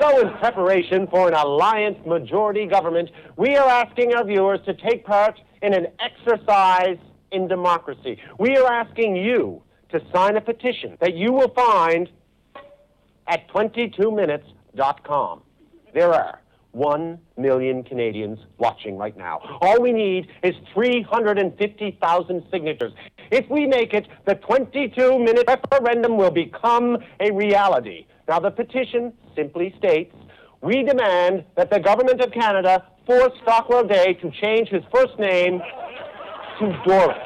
So, 0.00 0.20
in 0.20 0.30
preparation 0.38 1.06
for 1.08 1.28
an 1.28 1.34
alliance 1.34 1.98
majority 2.06 2.66
government, 2.66 3.10
we 3.36 3.56
are 3.56 3.68
asking 3.68 4.14
our 4.14 4.24
viewers 4.24 4.60
to 4.66 4.74
take 4.74 5.04
part 5.04 5.38
in 5.62 5.74
an 5.74 5.88
exercise 6.00 6.96
in 7.32 7.48
democracy. 7.48 8.18
We 8.38 8.56
are 8.56 8.72
asking 8.72 9.16
you 9.16 9.62
to 9.90 10.00
sign 10.14 10.36
a 10.36 10.40
petition 10.40 10.96
that 11.00 11.14
you 11.14 11.32
will 11.32 11.50
find 11.50 12.08
at 13.30 13.48
22minutes.com. 13.48 15.42
There 15.94 16.12
are 16.12 16.40
1 16.72 17.18
million 17.36 17.82
Canadians 17.82 18.38
watching 18.58 18.96
right 18.96 19.16
now. 19.16 19.40
All 19.60 19.80
we 19.80 19.92
need 19.92 20.28
is 20.42 20.54
350,000 20.74 22.44
signatures. 22.50 22.92
If 23.30 23.48
we 23.48 23.66
make 23.66 23.94
it, 23.94 24.06
the 24.26 24.34
22 24.34 25.18
minute 25.18 25.46
referendum 25.48 26.16
will 26.16 26.30
become 26.30 26.98
a 27.20 27.32
reality. 27.32 28.06
Now, 28.28 28.40
the 28.40 28.50
petition 28.50 29.12
simply 29.34 29.74
states 29.78 30.14
we 30.60 30.82
demand 30.82 31.44
that 31.56 31.70
the 31.70 31.80
Government 31.80 32.20
of 32.20 32.32
Canada 32.32 32.84
force 33.06 33.32
Stockwell 33.42 33.86
Day 33.86 34.14
to 34.14 34.30
change 34.42 34.68
his 34.68 34.82
first 34.94 35.18
name 35.18 35.60
to 36.58 36.82
Doris. 36.84 37.16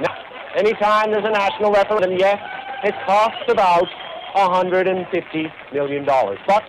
Now, 0.00 0.14
anytime 0.56 1.10
there's 1.10 1.24
a 1.24 1.30
national 1.30 1.72
referendum, 1.72 2.12
yes, 2.18 2.38
It 2.84 2.94
costs 3.06 3.48
about 3.48 3.88
$150 4.34 5.52
million. 5.72 6.04
But 6.04 6.64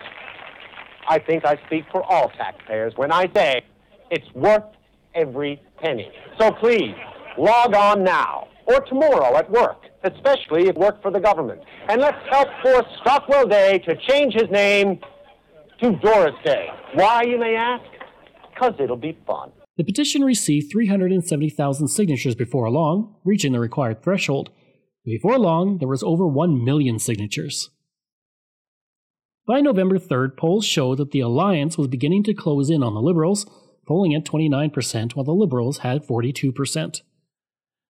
I 1.07 1.19
think 1.19 1.45
I 1.45 1.57
speak 1.67 1.86
for 1.91 2.03
all 2.03 2.29
taxpayers 2.38 2.93
when 2.95 3.12
I 3.12 3.29
say 3.34 3.63
it's 4.12 4.27
worth 4.34 4.63
every 5.13 5.62
penny. 5.81 6.12
So 6.39 6.51
please, 6.51 6.95
log 7.38 7.75
on 7.75 8.03
now 8.03 8.48
or 8.65 8.81
tomorrow 8.81 9.36
at 9.38 9.50
work, 9.50 9.84
especially 10.03 10.67
if 10.67 10.75
work 10.75 11.01
for 11.01 11.12
the 11.12 11.19
government. 11.19 11.62
And 11.88 12.01
let's 12.01 12.17
help 12.29 12.48
force 12.63 12.86
Stockwell 13.01 13.48
Day 13.48 13.79
to 13.79 13.95
change 14.07 14.34
his 14.34 14.50
name 14.50 15.00
to 15.81 15.91
Doris 15.98 16.36
Day. 16.43 16.67
Why, 16.93 17.24
you 17.24 17.38
may 17.38 17.55
ask? 17.55 17.84
Because 18.53 18.74
it'll 18.79 18.95
be 18.95 19.17
fun. 19.27 19.51
The 19.77 19.84
petition 19.84 20.24
received 20.24 20.72
370,000 20.72 21.88
signatures 21.89 22.34
before 22.34 22.69
long, 22.69 23.15
reaching 23.25 23.51
the 23.51 23.60
required 23.60 24.01
threshold. 24.01 24.50
Before 25.05 25.38
long, 25.38 25.77
there 25.77 25.88
was 25.88 26.01
over 26.01 26.27
1 26.27 26.65
million 26.65 26.97
signatures. 26.97 27.69
By 29.47 29.62
November 29.62 30.00
3rd, 30.00 30.35
polls 30.35 30.65
showed 30.65 30.97
that 30.97 31.12
the 31.12 31.19
alliance 31.19 31.77
was 31.77 31.88
beginning 31.88 32.24
to 32.24 32.33
close 32.33 32.71
in 32.71 32.81
on 32.81 32.95
the 32.95 33.01
Liberals, 33.01 33.45
polling 33.88 34.15
at 34.15 34.25
29%, 34.25 35.15
while 35.15 35.24
the 35.24 35.31
Liberals 35.31 35.79
had 35.79 36.03
42%. 36.03 37.01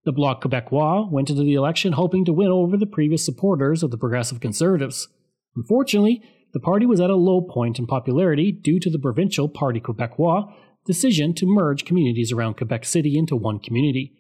The 0.03 0.11
Bloc 0.11 0.43
Quebecois 0.43 1.09
went 1.09 1.29
into 1.29 1.43
the 1.43 1.53
election 1.53 1.93
hoping 1.93 2.25
to 2.25 2.33
win 2.33 2.49
over 2.49 2.75
the 2.75 2.85
previous 2.85 3.25
supporters 3.25 3.81
of 3.81 3.91
the 3.91 3.97
Progressive 3.97 4.41
Conservatives. 4.41 5.07
Unfortunately, 5.55 6.21
the 6.53 6.59
party 6.59 6.85
was 6.85 6.99
at 6.99 7.09
a 7.09 7.15
low 7.15 7.41
point 7.41 7.79
in 7.79 7.87
popularity 7.87 8.51
due 8.51 8.79
to 8.81 8.89
the 8.89 8.99
provincial 8.99 9.47
Parti 9.47 9.79
Quebecois 9.79 10.53
decision 10.85 11.33
to 11.35 11.45
merge 11.47 11.85
communities 11.85 12.33
around 12.33 12.57
Quebec 12.57 12.83
City 12.83 13.17
into 13.17 13.35
one 13.37 13.59
community. 13.59 14.13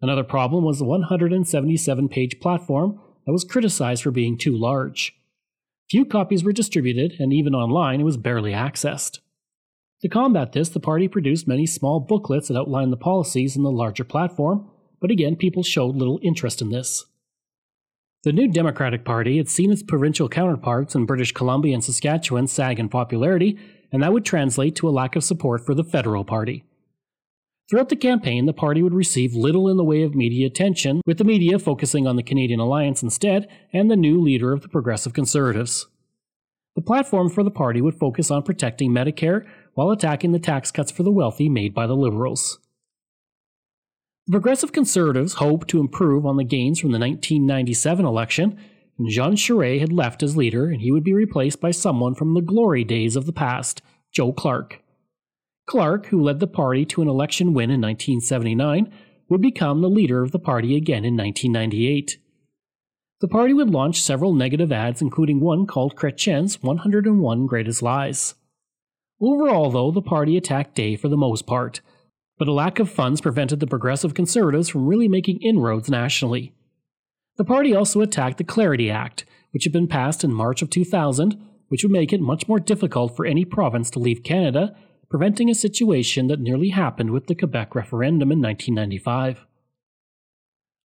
Another 0.00 0.24
problem 0.24 0.64
was 0.64 0.78
the 0.78 0.84
177 0.84 2.08
page 2.08 2.38
platform 2.40 3.00
that 3.24 3.32
was 3.32 3.44
criticized 3.44 4.02
for 4.02 4.10
being 4.10 4.36
too 4.36 4.56
large. 4.56 5.14
Few 5.90 6.04
copies 6.04 6.44
were 6.44 6.52
distributed, 6.52 7.14
and 7.18 7.32
even 7.32 7.54
online, 7.54 8.00
it 8.00 8.04
was 8.04 8.16
barely 8.16 8.52
accessed. 8.52 9.20
To 10.02 10.08
combat 10.08 10.52
this, 10.52 10.68
the 10.68 10.80
party 10.80 11.08
produced 11.08 11.48
many 11.48 11.64
small 11.64 12.00
booklets 12.00 12.48
that 12.48 12.58
outlined 12.58 12.92
the 12.92 12.98
policies 12.98 13.56
in 13.56 13.62
the 13.62 13.70
larger 13.70 14.04
platform, 14.04 14.68
but 15.00 15.10
again, 15.10 15.36
people 15.36 15.62
showed 15.62 15.96
little 15.96 16.20
interest 16.22 16.60
in 16.60 16.70
this. 16.70 17.04
The 18.24 18.32
New 18.32 18.48
Democratic 18.48 19.04
Party 19.04 19.36
had 19.36 19.48
seen 19.48 19.70
its 19.70 19.82
provincial 19.82 20.28
counterparts 20.28 20.94
in 20.94 21.06
British 21.06 21.32
Columbia 21.32 21.74
and 21.74 21.84
Saskatchewan 21.84 22.48
sag 22.48 22.80
in 22.80 22.88
popularity, 22.88 23.56
and 23.92 24.02
that 24.02 24.12
would 24.12 24.24
translate 24.24 24.74
to 24.76 24.88
a 24.88 24.90
lack 24.90 25.16
of 25.16 25.24
support 25.24 25.64
for 25.64 25.74
the 25.74 25.84
federal 25.84 26.24
party. 26.24 26.64
Throughout 27.68 27.88
the 27.88 27.96
campaign, 27.96 28.46
the 28.46 28.52
party 28.52 28.80
would 28.80 28.94
receive 28.94 29.34
little 29.34 29.68
in 29.68 29.76
the 29.76 29.84
way 29.84 30.02
of 30.02 30.14
media 30.14 30.46
attention, 30.46 31.00
with 31.04 31.18
the 31.18 31.24
media 31.24 31.58
focusing 31.58 32.06
on 32.06 32.14
the 32.14 32.22
Canadian 32.22 32.60
Alliance 32.60 33.02
instead 33.02 33.48
and 33.72 33.90
the 33.90 33.96
new 33.96 34.20
leader 34.20 34.52
of 34.52 34.62
the 34.62 34.68
Progressive 34.68 35.12
Conservatives. 35.12 35.88
The 36.76 36.82
platform 36.82 37.28
for 37.28 37.42
the 37.42 37.50
party 37.50 37.80
would 37.80 37.98
focus 37.98 38.30
on 38.30 38.44
protecting 38.44 38.92
Medicare 38.92 39.46
while 39.74 39.90
attacking 39.90 40.30
the 40.30 40.38
tax 40.38 40.70
cuts 40.70 40.92
for 40.92 41.02
the 41.02 41.10
wealthy 41.10 41.48
made 41.48 41.74
by 41.74 41.88
the 41.88 41.96
Liberals. 41.96 42.60
The 44.26 44.32
Progressive 44.32 44.72
Conservatives 44.72 45.34
hoped 45.34 45.68
to 45.68 45.80
improve 45.80 46.24
on 46.24 46.36
the 46.36 46.44
gains 46.44 46.78
from 46.78 46.92
the 46.92 46.98
1997 46.98 48.04
election, 48.04 48.58
and 48.96 49.08
Jean 49.08 49.34
Charest 49.34 49.80
had 49.80 49.92
left 49.92 50.22
as 50.22 50.36
leader 50.36 50.66
and 50.66 50.82
he 50.82 50.92
would 50.92 51.04
be 51.04 51.14
replaced 51.14 51.60
by 51.60 51.72
someone 51.72 52.14
from 52.14 52.34
the 52.34 52.40
glory 52.40 52.84
days 52.84 53.16
of 53.16 53.26
the 53.26 53.32
past, 53.32 53.82
Joe 54.12 54.32
Clark. 54.32 54.82
Clark, 55.66 56.06
who 56.06 56.22
led 56.22 56.38
the 56.38 56.46
party 56.46 56.84
to 56.86 57.02
an 57.02 57.08
election 57.08 57.52
win 57.52 57.70
in 57.70 57.80
1979, 57.80 58.92
would 59.28 59.42
become 59.42 59.80
the 59.80 59.90
leader 59.90 60.22
of 60.22 60.30
the 60.30 60.38
party 60.38 60.76
again 60.76 61.04
in 61.04 61.16
1998. 61.16 62.18
The 63.20 63.28
party 63.28 63.52
would 63.52 63.70
launch 63.70 64.00
several 64.00 64.32
negative 64.32 64.70
ads, 64.70 65.02
including 65.02 65.40
one 65.40 65.66
called 65.66 65.96
Chrétien's 65.96 66.62
101 66.62 67.46
Greatest 67.46 67.82
Lies. 67.82 68.34
Overall, 69.20 69.70
though, 69.70 69.90
the 69.90 70.02
party 70.02 70.36
attacked 70.36 70.74
Day 70.74 70.94
for 70.94 71.08
the 71.08 71.16
most 71.16 71.46
part, 71.46 71.80
but 72.38 72.46
a 72.46 72.52
lack 72.52 72.78
of 72.78 72.90
funds 72.90 73.20
prevented 73.20 73.58
the 73.58 73.66
progressive 73.66 74.14
conservatives 74.14 74.68
from 74.68 74.86
really 74.86 75.08
making 75.08 75.40
inroads 75.40 75.90
nationally. 75.90 76.52
The 77.38 77.44
party 77.44 77.74
also 77.74 78.02
attacked 78.02 78.38
the 78.38 78.44
Clarity 78.44 78.90
Act, 78.90 79.24
which 79.50 79.64
had 79.64 79.72
been 79.72 79.88
passed 79.88 80.22
in 80.22 80.32
March 80.32 80.62
of 80.62 80.70
2000, 80.70 81.42
which 81.68 81.82
would 81.82 81.92
make 81.92 82.12
it 82.12 82.20
much 82.20 82.46
more 82.46 82.60
difficult 82.60 83.16
for 83.16 83.26
any 83.26 83.44
province 83.44 83.90
to 83.90 83.98
leave 83.98 84.22
Canada 84.22 84.76
preventing 85.08 85.48
a 85.48 85.54
situation 85.54 86.26
that 86.28 86.40
nearly 86.40 86.70
happened 86.70 87.10
with 87.10 87.26
the 87.26 87.34
Quebec 87.34 87.74
referendum 87.74 88.32
in 88.32 88.40
1995. 88.40 89.46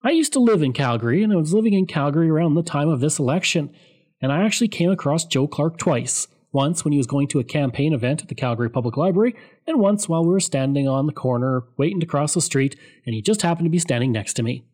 I 0.03 0.11
used 0.11 0.33
to 0.33 0.39
live 0.39 0.63
in 0.63 0.73
Calgary, 0.73 1.23
and 1.23 1.31
I 1.31 1.35
was 1.35 1.53
living 1.53 1.73
in 1.73 1.85
Calgary 1.85 2.29
around 2.29 2.55
the 2.55 2.63
time 2.63 2.89
of 2.89 3.01
this 3.01 3.19
election, 3.19 3.71
and 4.21 4.31
I 4.31 4.43
actually 4.43 4.67
came 4.67 4.91
across 4.91 5.25
Joe 5.25 5.47
Clark 5.47 5.77
twice. 5.77 6.27
Once 6.53 6.83
when 6.83 6.91
he 6.91 6.97
was 6.97 7.07
going 7.07 7.29
to 7.29 7.39
a 7.39 7.45
campaign 7.45 7.93
event 7.93 8.21
at 8.21 8.27
the 8.27 8.35
Calgary 8.35 8.69
Public 8.69 8.97
Library, 8.97 9.35
and 9.65 9.79
once 9.79 10.09
while 10.09 10.23
we 10.23 10.31
were 10.31 10.39
standing 10.39 10.85
on 10.85 11.05
the 11.05 11.13
corner 11.13 11.63
waiting 11.77 11.99
to 12.01 12.05
cross 12.05 12.33
the 12.33 12.41
street, 12.41 12.75
and 13.05 13.15
he 13.15 13.21
just 13.21 13.41
happened 13.41 13.65
to 13.65 13.69
be 13.69 13.79
standing 13.79 14.11
next 14.11 14.33
to 14.33 14.43
me. 14.43 14.65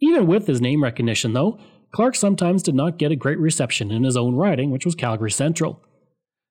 Even 0.00 0.28
with 0.28 0.46
his 0.46 0.60
name 0.60 0.84
recognition, 0.84 1.32
though, 1.32 1.58
Clark 1.90 2.14
sometimes 2.14 2.62
did 2.62 2.76
not 2.76 2.98
get 2.98 3.10
a 3.10 3.16
great 3.16 3.40
reception 3.40 3.90
in 3.90 4.04
his 4.04 4.16
own 4.16 4.36
riding, 4.36 4.70
which 4.70 4.84
was 4.84 4.94
Calgary 4.94 5.32
Central. 5.32 5.82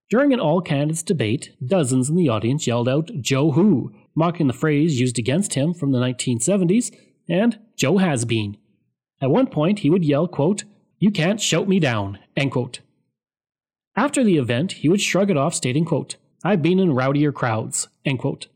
During 0.10 0.32
an 0.32 0.40
all 0.40 0.62
candidates 0.62 1.04
debate, 1.04 1.52
dozens 1.66 2.10
in 2.10 2.16
the 2.16 2.30
audience 2.30 2.66
yelled 2.66 2.88
out, 2.88 3.12
Joe 3.20 3.52
Who, 3.52 3.94
mocking 4.16 4.48
the 4.48 4.54
phrase 4.54 5.00
used 5.00 5.20
against 5.20 5.56
him 5.56 5.74
from 5.74 5.92
the 5.92 6.00
1970s, 6.00 6.96
and 7.28 7.60
Joe 7.76 7.98
Has 7.98 8.24
Been. 8.24 8.56
At 9.22 9.32
one 9.32 9.48
point, 9.48 9.80
he 9.80 9.90
would 9.90 10.06
yell, 10.06 10.28
quote, 10.28 10.64
You 11.00 11.12
can't 11.12 11.42
shout 11.42 11.68
me 11.68 11.80
down, 11.80 12.20
end 12.38 12.54
quote. 12.54 12.80
After 13.98 14.24
the 14.24 14.38
event, 14.38 14.74
he 14.74 14.88
would 14.88 15.02
shrug 15.02 15.30
it 15.30 15.38
off, 15.38 15.54
stating, 15.54 15.84
quote, 15.84 16.16
I've 16.42 16.62
been 16.62 16.80
in 16.80 16.94
rowdier 16.94 17.34
crowds, 17.34 17.90
end 18.06 18.20
quote. 18.20 18.48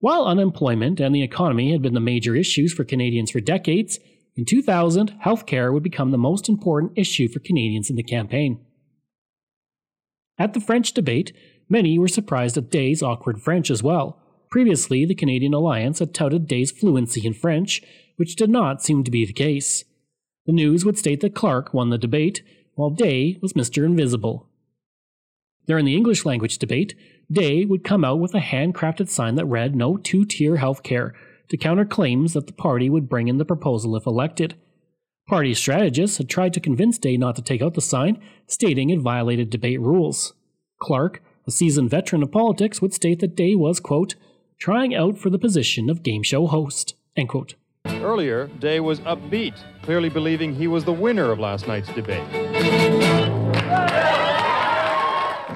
While 0.00 0.26
unemployment 0.26 1.00
and 1.00 1.14
the 1.14 1.22
economy 1.22 1.72
had 1.72 1.80
been 1.80 1.94
the 1.94 2.00
major 2.00 2.36
issues 2.36 2.74
for 2.74 2.84
Canadians 2.84 3.30
for 3.30 3.40
decades, 3.40 3.98
in 4.36 4.44
2000, 4.44 5.14
healthcare 5.24 5.72
would 5.72 5.82
become 5.82 6.10
the 6.10 6.18
most 6.18 6.48
important 6.48 6.92
issue 6.96 7.28
for 7.28 7.40
Canadians 7.40 7.88
in 7.88 7.96
the 7.96 8.02
campaign. 8.02 8.60
At 10.38 10.54
the 10.54 10.60
French 10.60 10.92
debate, 10.92 11.32
many 11.68 11.98
were 11.98 12.08
surprised 12.08 12.56
at 12.56 12.70
Day's 12.70 13.02
awkward 13.02 13.42
French 13.42 13.70
as 13.70 13.82
well. 13.82 14.20
Previously, 14.50 15.04
the 15.04 15.14
Canadian 15.14 15.52
Alliance 15.52 15.98
had 15.98 16.14
touted 16.14 16.46
Day's 16.46 16.70
fluency 16.70 17.26
in 17.26 17.34
French, 17.34 17.82
which 18.16 18.36
did 18.36 18.48
not 18.48 18.82
seem 18.82 19.04
to 19.04 19.10
be 19.10 19.26
the 19.26 19.32
case. 19.32 19.84
The 20.46 20.52
news 20.52 20.84
would 20.84 20.96
state 20.96 21.20
that 21.20 21.34
Clark 21.34 21.74
won 21.74 21.90
the 21.90 21.98
debate, 21.98 22.42
while 22.74 22.90
Day 22.90 23.38
was 23.42 23.52
Mr. 23.52 23.84
Invisible. 23.84 24.48
During 25.66 25.84
the 25.84 25.96
English 25.96 26.24
language 26.24 26.56
debate, 26.56 26.94
Day 27.30 27.66
would 27.66 27.84
come 27.84 28.04
out 28.04 28.20
with 28.20 28.34
a 28.34 28.40
handcrafted 28.40 29.08
sign 29.08 29.34
that 29.34 29.44
read 29.44 29.76
No 29.76 29.98
two 29.98 30.24
tier 30.24 30.56
health 30.56 30.82
care 30.82 31.14
to 31.48 31.58
counter 31.58 31.84
claims 31.84 32.32
that 32.32 32.46
the 32.46 32.54
party 32.54 32.88
would 32.88 33.08
bring 33.08 33.28
in 33.28 33.36
the 33.36 33.44
proposal 33.44 33.94
if 33.96 34.06
elected. 34.06 34.54
Party 35.28 35.52
strategists 35.52 36.16
had 36.16 36.30
tried 36.30 36.54
to 36.54 36.60
convince 36.60 36.96
Day 36.96 37.18
not 37.18 37.36
to 37.36 37.42
take 37.42 37.60
out 37.60 37.74
the 37.74 37.82
sign, 37.82 38.18
stating 38.46 38.88
it 38.88 39.00
violated 39.00 39.50
debate 39.50 39.78
rules. 39.78 40.32
Clark, 40.78 41.22
a 41.46 41.50
seasoned 41.50 41.90
veteran 41.90 42.22
of 42.22 42.32
politics, 42.32 42.80
would 42.80 42.94
state 42.94 43.20
that 43.20 43.36
Day 43.36 43.54
was, 43.54 43.78
quote, 43.78 44.14
trying 44.58 44.94
out 44.94 45.18
for 45.18 45.28
the 45.28 45.38
position 45.38 45.90
of 45.90 46.02
game 46.02 46.22
show 46.22 46.46
host, 46.46 46.94
end 47.14 47.28
quote. 47.28 47.56
Earlier, 47.84 48.46
Day 48.58 48.80
was 48.80 49.00
upbeat, 49.00 49.54
clearly 49.82 50.08
believing 50.08 50.54
he 50.54 50.66
was 50.66 50.86
the 50.86 50.94
winner 50.94 51.30
of 51.30 51.38
last 51.38 51.68
night's 51.68 51.92
debate. 51.92 52.24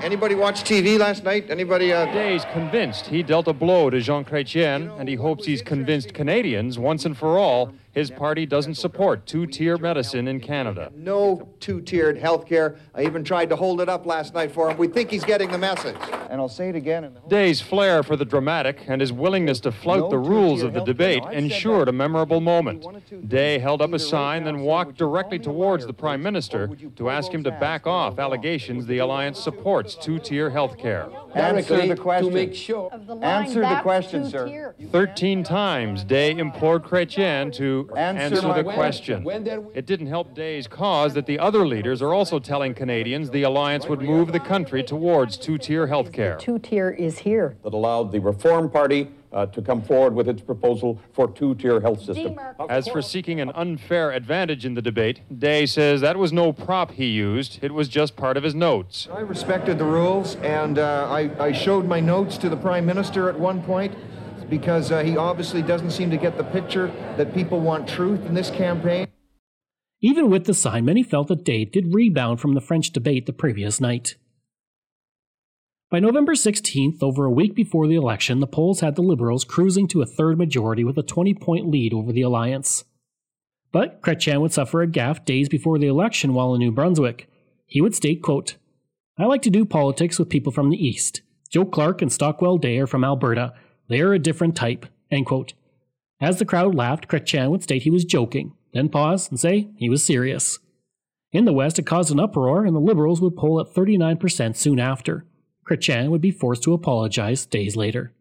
Anybody 0.03 0.35
watch 0.35 0.65
TV 0.65 0.99
last 0.99 1.25
night? 1.25 1.49
Anybody? 1.49 1.95
Uh... 1.95 2.05
Day's 2.13 2.45
convinced 2.53 3.07
he 3.07 3.23
dealt 3.23 3.49
a 3.49 3.55
blow 3.55 3.89
to 3.89 4.01
Jean 4.01 4.23
Chrétien, 4.23 4.95
and 5.01 5.09
he 5.09 5.15
hopes 5.15 5.47
he's 5.47 5.63
convinced 5.63 6.13
Canadians 6.13 6.79
once 6.79 7.07
and 7.07 7.17
for 7.17 7.39
all 7.39 7.73
his 7.93 8.11
party 8.11 8.47
doesn't 8.47 8.75
support 8.75 9.27
two-tier 9.27 9.77
medicine 9.79 10.27
in 10.27 10.41
Canada. 10.41 10.91
No 10.95 11.49
two-tiered 11.61 12.19
health 12.19 12.47
care. 12.47 12.77
I 12.95 13.03
even 13.03 13.23
tried 13.23 13.51
to 13.51 13.57
hold 13.57 13.81
it 13.81 13.89
up 13.89 14.07
last 14.07 14.35
night 14.35 14.51
for 14.51 14.71
him. 14.71 14.77
We 14.79 14.89
think 14.89 15.11
he's 15.11 15.25
getting 15.25 15.51
the 15.51 15.59
message. 15.59 15.97
And 16.33 16.41
I'll 16.41 16.49
say 16.49 16.71
it 16.71 16.77
again. 16.77 17.15
Day's 17.29 17.61
flair 17.61 18.03
for 18.03 18.17
the 18.17 18.25
dramatic 18.25 18.85
and 18.89 19.03
his 19.03 19.13
willingness 19.13 19.61
to 19.61 19.71
flout 19.71 20.09
the 20.09 20.17
rules 20.17 20.63
of 20.63 20.73
the 20.73 20.83
debate 20.83 21.23
ensured 21.31 21.89
a 21.89 21.93
memorable 21.93 22.41
moment. 22.41 23.29
Day 23.29 23.59
held 23.59 23.83
up 23.83 23.93
a 23.93 23.99
sign, 23.99 24.45
then 24.45 24.61
walked 24.61 24.97
directly 24.97 25.39
towards 25.39 25.85
the 25.85 25.93
Prime 25.93 26.23
Minister 26.23 26.71
to 26.97 27.11
ask 27.11 27.31
him 27.31 27.45
to 27.45 27.51
back 27.51 27.87
off 27.87 28.19
allegations 28.19 28.87
the 28.87 28.97
alliance 28.97 29.39
supports 29.39 29.95
two-tier 29.95 30.49
health 30.49 30.79
care. 30.79 31.11
Answer 31.35 31.87
the 31.87 31.97
question. 31.97 32.31
To 32.31 32.35
make 32.35 32.55
sure 32.55 32.91
Answer 33.21 33.61
the 33.61 33.81
question, 33.83 34.31
sir. 34.31 34.75
Thirteen 34.91 35.45
times, 35.45 36.03
Day 36.03 36.31
implored 36.31 36.83
Chrétien 36.83 37.53
to 37.55 37.91
Answer 37.95 38.37
answer, 38.37 38.55
the 38.55 38.73
question. 38.73 39.27
It 39.75 39.85
didn't 39.85 40.07
help 40.07 40.35
Day's 40.35 40.67
cause 40.67 41.13
that 41.13 41.27
the 41.27 41.39
other 41.39 41.67
leaders 41.67 42.01
are 42.01 42.15
also 42.15 42.39
telling 42.39 42.73
Canadians 42.73 43.29
the 43.31 43.43
alliance 43.43 43.87
would 43.87 44.01
move 44.01 44.33
the 44.33 44.41
country 44.41 44.83
towards 44.83 45.37
two-tier 45.37 45.87
health 45.87 46.11
care. 46.11 46.22
Two 46.39 46.59
tier 46.59 46.91
is 46.91 47.19
here. 47.19 47.57
that 47.63 47.75
allowed 47.75 48.13
the 48.13 48.21
Reform 48.21 48.71
Party 48.71 49.09
uh, 49.33 49.47
to 49.47 49.63
come 49.63 49.83
forward 49.83 50.15
with 50.15 50.29
its 50.29 50.43
proposal 50.43 51.01
for 51.13 51.31
two-tier 51.31 51.81
health 51.81 52.03
system. 52.03 52.39
As 52.69 52.87
for 52.89 53.01
seeking 53.01 53.41
an 53.41 53.51
unfair 53.55 54.13
advantage 54.13 54.65
in 54.65 54.75
the 54.75 54.83
debate, 54.83 55.21
Day 55.37 55.67
says 55.67 56.01
that 56.03 56.17
was 56.17 56.33
no 56.33 56.53
prop 56.53 56.93
he 56.93 57.07
used. 57.07 57.59
It 57.63 57.73
was 57.73 57.89
just 57.89 58.17
part 58.17 58.37
of 58.37 58.43
his 58.43 58.55
notes. 58.55 59.09
I 59.13 59.21
respected 59.21 59.79
the 59.79 59.85
rules, 59.85 60.37
and 60.37 60.79
uh, 60.79 61.09
I, 61.11 61.31
I 61.43 61.53
showed 61.53 61.87
my 61.87 62.01
notes 62.01 62.37
to 62.39 62.49
the 62.49 62.57
Prime 62.57 62.85
Minister 62.85 63.29
at 63.29 63.39
one 63.39 63.63
point 63.63 63.95
because 64.51 64.93
uh, 64.93 65.03
he 65.03 65.17
obviously 65.17 65.63
doesn't 65.63 65.93
seem 65.93 66.11
to 66.11 66.19
get 66.19 66.37
the 66.37 66.45
picture 66.45 66.93
that 67.17 67.33
people 67.33 67.61
want 67.61 67.89
truth 67.89 68.27
in 68.27 68.35
this 68.35 68.51
campaign. 68.51 69.07
Even 70.03 70.29
with 70.29 70.45
the 70.45 70.53
sign, 70.53 70.85
many 70.85 71.03
felt 71.03 71.29
that 71.29 71.45
Day 71.45 71.65
did 71.65 71.95
rebound 71.95 72.41
from 72.41 72.55
the 72.55 72.61
French 72.61 72.91
debate 72.91 73.25
the 73.25 73.33
previous 73.33 73.81
night. 73.81 74.17
By 75.93 76.01
November 76.01 76.33
16th, 76.33 77.03
over 77.03 77.27
a 77.27 77.31
week 77.31 77.55
before 77.55 77.87
the 77.87 77.97
election, 77.97 78.41
the 78.41 78.47
polls 78.47 78.81
had 78.81 78.95
the 78.95 79.03
Liberals 79.03 79.45
cruising 79.45 79.87
to 79.89 80.01
a 80.01 80.07
third 80.07 80.39
majority 80.39 80.85
with 80.85 80.97
a 80.97 81.03
20 81.03 81.35
point 81.35 81.69
lead 81.69 81.93
over 81.93 82.15
the 82.15 82.23
Alliance. 82.23 82.85
But 83.73 84.01
Chrétien 84.01 84.41
would 84.41 84.55
suffer 84.55 84.81
a 84.81 84.89
gaffe 84.89 85.27
days 85.27 85.51
before 85.51 85.79
the 85.79 85.89
election 85.89 86.33
while 86.33 86.55
in 86.55 86.61
New 86.61 86.73
Brunswick. 86.73 87.29
He 87.67 87.83
would 87.83 87.95
state, 87.95 88.23
quote, 88.23 88.57
I 89.19 89.27
like 89.27 89.43
to 89.43 89.51
do 89.51 89.67
politics 89.67 90.19
with 90.19 90.31
people 90.31 90.51
from 90.51 90.71
the 90.71 90.83
East. 90.83 91.21
Joe 91.51 91.67
Clark 91.67 92.01
and 92.01 92.11
Stockwell 92.11 92.57
Day 92.57 92.79
are 92.79 92.87
from 92.87 93.05
Alberta. 93.05 93.53
They 93.91 94.01
are 94.01 94.15
a 94.15 94.19
different 94.19 94.57
type. 94.57 94.87
End 95.11 95.27
quote. 95.27 95.53
As 96.23 96.39
the 96.39 96.47
crowd 96.47 96.75
laughed, 96.75 97.07
Chrétien 97.07 97.51
would 97.51 97.65
state 97.65 97.83
he 97.83 97.91
was 97.91 98.07
joking, 98.07 98.55
then 98.73 98.89
pause 98.89 99.29
and 99.29 99.39
say 99.39 99.69
he 99.77 99.91
was 99.91 100.03
serious. 100.03 100.59
In 101.33 101.45
the 101.45 101.53
West, 101.53 101.79
it 101.79 101.85
caused 101.85 102.11
an 102.11 102.19
uproar, 102.19 102.65
and 102.65 102.75
the 102.75 102.81
Liberals 102.81 103.21
would 103.21 103.37
poll 103.37 103.61
at 103.61 103.75
39% 103.75 104.57
soon 104.57 104.81
after. 104.81 105.27
Chrétien 105.69 106.11
would 106.11 106.21
be 106.21 106.31
forced 106.31 106.63
to 106.65 106.73
apologize 106.73 107.47
days 107.47 107.77
later. 107.77 108.13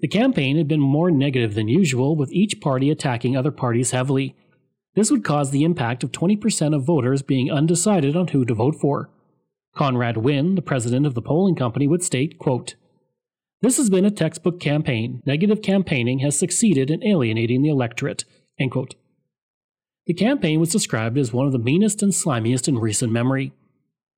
The 0.00 0.08
campaign 0.08 0.56
had 0.56 0.68
been 0.68 0.80
more 0.80 1.10
negative 1.10 1.54
than 1.54 1.68
usual, 1.68 2.14
with 2.14 2.32
each 2.32 2.60
party 2.60 2.90
attacking 2.90 3.36
other 3.36 3.50
parties 3.50 3.90
heavily. 3.90 4.36
This 4.94 5.10
would 5.10 5.24
cause 5.24 5.50
the 5.50 5.64
impact 5.64 6.04
of 6.04 6.12
20% 6.12 6.74
of 6.74 6.84
voters 6.84 7.22
being 7.22 7.50
undecided 7.50 8.16
on 8.16 8.28
who 8.28 8.44
to 8.44 8.54
vote 8.54 8.76
for. 8.76 9.10
Conrad 9.74 10.18
Winn, 10.18 10.54
the 10.54 10.62
president 10.62 11.06
of 11.06 11.14
the 11.14 11.22
polling 11.22 11.54
company, 11.54 11.86
would 11.86 12.02
state, 12.02 12.38
quote, 12.38 12.74
This 13.60 13.76
has 13.76 13.90
been 13.90 14.04
a 14.04 14.10
textbook 14.10 14.60
campaign. 14.60 15.22
Negative 15.26 15.62
campaigning 15.62 16.20
has 16.20 16.38
succeeded 16.38 16.90
in 16.90 17.04
alienating 17.04 17.62
the 17.62 17.68
electorate. 17.68 18.24
End 18.58 18.70
quote. 18.70 18.94
The 20.06 20.14
campaign 20.14 20.58
was 20.58 20.72
described 20.72 21.18
as 21.18 21.32
one 21.32 21.46
of 21.46 21.52
the 21.52 21.58
meanest 21.58 22.02
and 22.02 22.12
slimiest 22.12 22.66
in 22.66 22.78
recent 22.78 23.12
memory. 23.12 23.52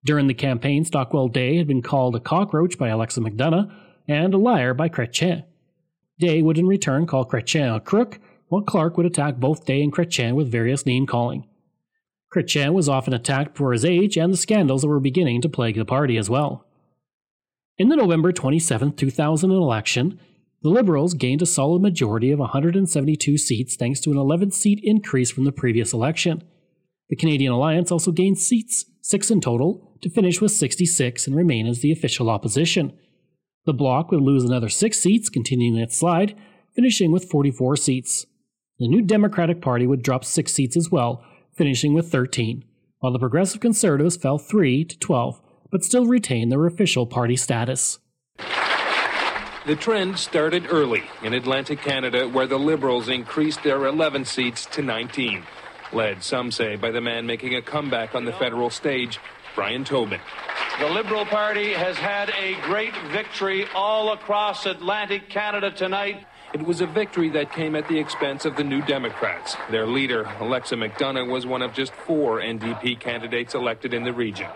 During 0.05 0.27
the 0.27 0.35
campaign, 0.35 0.85
Stockwell 0.85 1.29
Day 1.29 1.59
had 1.59 1.67
been 1.67 1.83
called 1.83 2.17
a 2.17 2.21
cockroach 2.21 2.79
by 2.79 2.89
Alexa 2.89 3.21
McDonough 3.21 3.71
and 4.09 4.33
a 4.33 4.39
liar 4.39 4.73
by 4.73 4.89
Chrétien. 4.89 5.45
Day 6.19 6.43
would 6.43 6.59
in 6.59 6.67
return 6.67 7.07
call 7.07 7.27
Chrétien 7.27 7.77
a 7.77 7.81
crook, 7.81 8.19
while 8.49 8.63
Clark 8.63 8.97
would 8.97 9.07
attack 9.07 9.37
both 9.37 9.67
Day 9.67 9.83
and 9.83 9.93
Chrétien 9.93 10.35
with 10.35 10.51
various 10.51 10.87
name 10.87 11.07
calling. 11.07 11.47
Chrétien 12.35 12.73
was 12.73 12.89
often 12.89 13.13
attacked 13.13 13.57
for 13.57 13.73
his 13.73 13.85
age 13.85 14.17
and 14.17 14.33
the 14.33 14.37
scandals 14.37 14.83
that 14.83 14.89
were 14.89 15.01
beginning 15.01 15.41
to 15.43 15.49
plague 15.49 15.77
the 15.77 15.85
party 15.85 16.17
as 16.17 16.31
well. 16.31 16.67
In 17.77 17.89
the 17.89 17.97
November 17.97 18.33
27, 18.33 18.93
2000 18.93 19.51
election, 19.51 20.21
the 20.63 20.69
Liberals 20.69 21.15
gained 21.15 21.43
a 21.43 21.47
solid 21.47 21.81
majority 21.81 22.31
of 22.31 22.39
172 22.39 23.39
seats 23.39 23.77
thanks 23.77 24.01
to 24.01 24.11
an 24.11 24.19
11 24.19 24.51
seat 24.51 24.81
increase 24.83 25.31
from 25.31 25.45
the 25.45 25.53
previous 25.53 25.93
election. 25.93 26.43
The 27.09 27.17
Canadian 27.17 27.53
Alliance 27.53 27.91
also 27.91 28.13
gained 28.13 28.39
seats, 28.39 28.85
six 29.01 29.31
in 29.31 29.41
total, 29.41 29.90
to 30.03 30.11
finish 30.11 30.41
with 30.41 30.53
66 30.53 31.27
and 31.27 31.37
remain 31.37 31.67
as 31.67 31.81
the 31.81 31.93
official 31.93 32.31
opposition. 32.31 32.93
The 33.67 33.75
Bloc 33.75 34.11
would 34.11 34.23
lose 34.23 34.45
another 34.45 34.69
six 34.69 34.99
seats, 34.99 35.29
continuing 35.29 35.77
its 35.77 35.99
slide, 35.99 36.37
finishing 36.75 37.13
with 37.13 37.31
44 37.31 37.77
seats. 37.77 38.27
The 38.79 38.89
New 38.89 39.03
Democratic 39.03 39.61
Party 39.61 39.87
would 39.87 40.03
drop 40.03 40.25
six 40.25 40.53
seats 40.53 40.77
as 40.77 40.91
well, 40.91 41.23
finishing 41.55 41.93
with 41.93 42.11
13, 42.11 42.65
while 43.01 43.13
the 43.13 43.19
Progressive 43.19 43.61
Conservatives 43.61 44.17
fell 44.17 44.39
3 44.39 44.85
to 44.85 44.99
12, 44.99 45.41
but 45.71 45.85
still 45.85 46.07
retained 46.07 46.51
their 46.51 46.67
official 46.67 47.07
party 47.07 47.37
status. 47.37 47.99
The 49.67 49.77
trend 49.77 50.19
started 50.19 50.67
early 50.71 51.03
in 51.23 51.35
Atlantic 51.35 51.83
Canada, 51.83 52.27
where 52.27 52.47
the 52.47 52.59
Liberals 52.59 53.11
increased 53.11 53.63
their 53.63 53.85
11 53.85 54.25
seats 54.25 54.65
to 54.67 54.81
19, 54.81 55.43
led, 55.93 56.23
some 56.23 56.51
say, 56.51 56.77
by 56.77 56.91
the 56.91 57.03
man 57.03 57.27
making 57.27 57.55
a 57.55 57.61
comeback 57.61 58.15
on 58.15 58.25
the 58.25 58.33
federal 58.33 58.71
stage, 58.71 59.21
Brian 59.55 59.85
Tobin. 59.85 60.21
The 60.79 60.89
Liberal 60.89 61.27
Party 61.27 61.73
has 61.73 61.97
had 61.97 62.31
a 62.31 62.55
great 62.63 62.95
victory 63.13 63.67
all 63.75 64.13
across 64.13 64.65
Atlantic 64.65 65.29
Canada 65.29 65.71
tonight. 65.71 66.27
It 66.55 66.63
was 66.63 66.81
a 66.81 66.87
victory 66.87 67.29
that 67.31 67.53
came 67.53 67.77
at 67.77 67.87
the 67.87 67.99
expense 67.99 68.45
of 68.45 68.57
the 68.57 68.65
New 68.65 68.83
Democrats. 68.83 69.57
Their 69.71 69.87
leader, 69.87 70.29
Alexa 70.41 70.77
McDonough, 70.77 71.31
was 71.31 71.47
one 71.47 71.63
of 71.63 71.75
just 71.75 71.93
four 71.93 72.41
NDP 72.41 72.99
candidates 72.99 73.55
elected 73.55 73.93
in 73.93 74.05
the 74.05 74.13
region. 74.13 74.49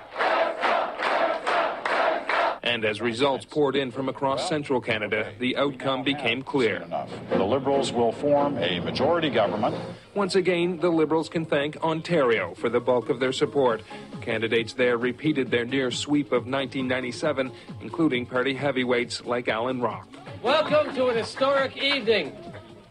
And 2.64 2.82
as 2.86 3.02
results 3.02 3.44
poured 3.44 3.76
in 3.76 3.90
from 3.90 4.08
across 4.08 4.48
central 4.48 4.80
Canada, 4.80 5.30
the 5.38 5.54
outcome 5.58 6.02
became 6.02 6.42
clear. 6.42 6.82
The 7.28 7.44
Liberals 7.44 7.92
will 7.92 8.10
form 8.10 8.56
a 8.56 8.80
majority 8.80 9.28
government. 9.28 9.76
Once 10.14 10.34
again, 10.34 10.78
the 10.78 10.88
Liberals 10.88 11.28
can 11.28 11.44
thank 11.44 11.76
Ontario 11.84 12.54
for 12.54 12.70
the 12.70 12.80
bulk 12.80 13.10
of 13.10 13.20
their 13.20 13.32
support. 13.32 13.82
Candidates 14.22 14.72
there 14.72 14.96
repeated 14.96 15.50
their 15.50 15.66
near 15.66 15.90
sweep 15.90 16.28
of 16.28 16.46
1997, 16.46 17.52
including 17.82 18.24
party 18.24 18.54
heavyweights 18.54 19.26
like 19.26 19.48
Allan 19.48 19.82
Rock. 19.82 20.08
Welcome 20.42 20.94
to 20.94 21.08
an 21.08 21.18
historic 21.18 21.76
evening. 21.76 22.32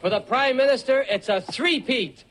For 0.02 0.12
the 0.12 0.20
Prime 0.20 0.56
Minister, 0.56 1.04
it's 1.10 1.30
a 1.30 1.42
three-peat. 1.42 2.26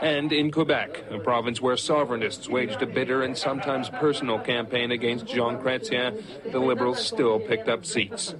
And 0.00 0.32
in 0.32 0.50
Quebec, 0.52 1.04
a 1.10 1.18
province 1.18 1.60
where 1.60 1.74
sovereignists 1.74 2.48
waged 2.48 2.82
a 2.82 2.86
bitter 2.86 3.22
and 3.22 3.36
sometimes 3.36 3.88
personal 3.90 4.38
campaign 4.38 4.92
against 4.92 5.26
Jean 5.26 5.58
Chrétien, 5.58 6.22
the 6.52 6.60
Liberals 6.60 7.04
still 7.04 7.40
picked 7.40 7.68
up 7.68 7.84
seats. 7.84 8.34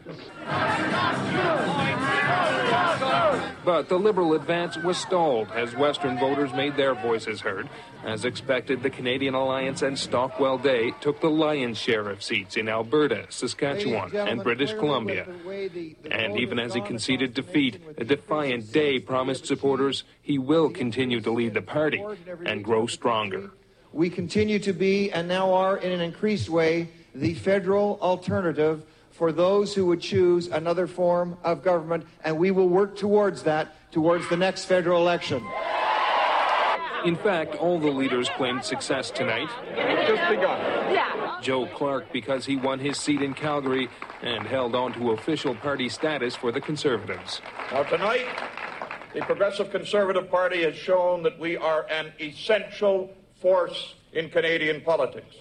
But 3.69 3.91
the 3.91 3.99
Liberal 3.99 4.33
advance 4.33 4.79
was 4.79 4.97
stalled 4.97 5.53
as 5.53 5.77
Western 5.77 6.19
voters 6.19 6.55
made 6.55 6.75
their 6.79 6.95
voices 6.95 7.43
heard. 7.43 7.69
As 8.03 8.25
expected, 8.25 8.83
the 8.83 8.89
Canadian 8.89 9.35
Alliance 9.35 9.83
and 9.83 9.99
Stockwell 9.99 10.57
Day 10.57 10.95
took 11.03 11.21
the 11.21 11.29
lion's 11.29 11.77
share 11.77 12.09
of 12.09 12.23
seats 12.23 12.57
in 12.57 12.67
Alberta, 12.67 13.27
Saskatchewan, 13.29 14.17
and 14.17 14.43
British 14.43 14.73
Columbia. 14.73 15.27
And 16.11 16.41
even 16.41 16.59
as 16.59 16.73
he 16.73 16.81
conceded 16.81 17.35
defeat, 17.35 17.79
a 17.99 18.05
defiant 18.07 18.73
Day 18.73 19.01
promised 19.01 19.45
supporters 19.45 20.05
he 20.23 20.39
will 20.39 20.71
continue 20.71 21.21
to 21.21 21.31
lead 21.31 21.53
the 21.53 21.61
party 21.61 22.03
and 22.47 22.65
grow 22.65 22.87
stronger. 22.87 23.51
We 23.93 24.09
continue 24.09 24.61
to 24.61 24.73
be, 24.73 25.13
and 25.13 25.29
now 25.29 25.53
are 25.53 25.77
in 25.77 25.93
an 25.93 26.01
increased 26.01 26.49
way, 26.49 26.89
the 27.15 27.35
federal 27.35 27.99
alternative 28.01 28.87
for 29.19 29.33
those 29.33 29.75
who 29.75 29.85
would 29.87 30.01
choose 30.01 30.47
another 30.47 30.87
form 30.87 31.37
of 31.43 31.61
government, 31.65 32.07
and 32.23 32.39
we 32.39 32.53
will 32.53 32.69
work 32.69 32.97
towards 32.97 33.43
that, 33.43 33.75
towards 33.91 34.29
the 34.29 34.37
next 34.37 34.67
federal 34.67 35.03
election. 35.03 35.45
In 37.05 37.17
fact, 37.17 37.57
all 37.57 37.81
the 37.81 37.91
leaders 37.91 38.29
claimed 38.29 38.65
success 38.65 39.11
tonight. 39.11 39.49
It's 39.73 40.09
just 40.09 40.31
begun. 40.31 40.61
Yeah. 40.95 41.39
Joe 41.43 41.67
Clark 41.67 42.13
because 42.13 42.47
he 42.47 42.57
won 42.57 42.79
his 42.79 42.97
seat 42.97 43.21
in 43.21 43.35
Calgary 43.35 43.89
and 44.23 44.47
held 44.47 44.77
on 44.77 44.93
to 44.95 45.11
official 45.11 45.55
party 45.57 45.89
status 45.89 46.37
for 46.37 46.53
the 46.53 46.61
Conservatives. 46.61 47.41
Now, 47.73 47.83
tonight, 47.83 48.27
the 49.15 49.21
Progressive 49.23 49.71
Conservative 49.71 50.31
Party 50.31 50.63
has 50.63 50.77
shown 50.77 51.25
that 51.25 51.39
we 51.41 51.57
are 51.57 51.87
an 51.91 52.13
essential 52.21 53.13
force 53.41 53.95
in 54.13 54.31
Canadian 54.31 54.81
politics. 54.81 55.35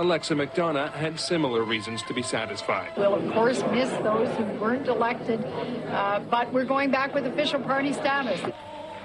Alexa 0.00 0.34
McDonough 0.34 0.92
had 0.94 1.20
similar 1.20 1.62
reasons 1.62 2.02
to 2.04 2.14
be 2.14 2.22
satisfied. 2.22 2.90
We'll, 2.96 3.16
of 3.16 3.32
course, 3.34 3.62
miss 3.70 3.90
those 4.02 4.34
who 4.38 4.44
weren't 4.58 4.88
elected, 4.88 5.44
uh, 5.44 6.20
but 6.20 6.50
we're 6.54 6.64
going 6.64 6.90
back 6.90 7.14
with 7.14 7.26
official 7.26 7.60
party 7.60 7.92
status. 7.92 8.40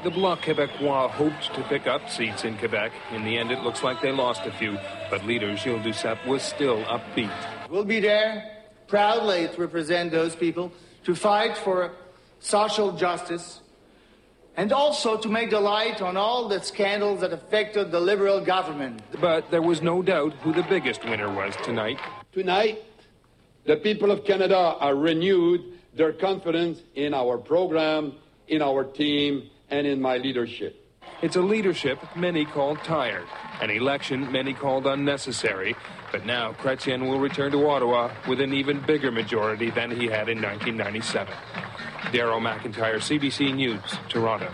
The 0.03 0.10
Bloc 0.12 0.39
Québécois 0.43 1.10
hoped 1.10 1.53
to 1.53 1.63
pick 1.63 1.86
up 1.86 2.10
seats 2.10 2.45
in 2.45 2.58
Quebec. 2.58 2.93
In 3.12 3.25
the 3.25 3.38
end, 3.38 3.51
it 3.51 3.62
looks 3.62 3.84
like 3.84 4.01
they 4.01 4.13
lost 4.13 4.45
a 4.45 4.51
few, 4.53 4.77
but 5.10 5.25
leader 5.25 5.58
Gilles 5.58 5.79
Duceppe 5.79 6.25
was 6.25 6.41
still 6.41 6.81
upbeat. 6.86 7.69
We'll 7.69 7.84
be 7.84 7.99
there 7.99 8.62
proudly 8.88 9.49
to 9.49 9.62
represent 9.62 10.12
those 10.12 10.34
people, 10.34 10.71
to 11.03 11.13
fight 11.13 11.58
for 11.58 11.91
social 12.39 12.93
justice, 12.93 13.60
and 14.58 14.72
also 14.72 15.18
to 15.18 15.30
make 15.30 15.50
the 15.50 15.60
light 15.60 16.02
on 16.02 16.18
all 16.18 16.48
the 16.48 16.62
scandals 16.62 17.22
that 17.22 17.34
affected 17.34 17.91
the 17.91 18.00
Liberal 18.00 18.39
government. 18.39 19.02
But 19.20 19.52
there 19.52 19.62
was 19.62 19.82
no 19.82 20.02
doubt 20.02 20.34
who 20.41 20.54
the 20.54 20.63
biggest 20.63 21.04
winner 21.06 21.32
was 21.34 21.56
tonight. 21.58 22.00
Tonight, 22.32 22.84
the 23.65 23.78
people 23.78 24.12
of 24.12 24.24
Canada 24.24 24.76
are 24.80 24.96
renewed 24.96 25.62
their 25.94 26.13
confidence 26.13 26.82
in 26.96 27.13
our 27.13 27.38
program, 27.38 28.13
in 28.48 28.62
our 28.62 28.84
team, 28.84 29.50
and 29.70 29.88
in 29.88 30.02
my 30.02 30.18
leadership. 30.18 30.82
It's 31.22 31.38
a 31.38 31.41
leadership 31.41 31.98
many 32.15 32.46
called 32.46 32.84
tired, 32.84 33.26
an 33.62 33.70
election 33.70 34.32
many 34.32 34.54
called 34.54 34.86
unnecessary, 34.86 35.76
but 36.12 36.26
now 36.26 36.52
Chrétien 36.54 37.10
will 37.10 37.20
return 37.20 37.52
to 37.54 37.68
Ottawa 37.68 38.12
with 38.28 38.41
an 38.41 38.54
even 38.54 38.82
bigger 38.82 39.12
majority 39.12 39.70
than 39.70 39.89
he 39.89 40.08
had 40.08 40.28
in 40.30 40.41
1997. 40.41 41.34
Daryl 42.15 42.39
McIntyre, 42.39 42.95
CBC 42.95 43.54
News, 43.54 43.82
Toronto. 44.08 44.49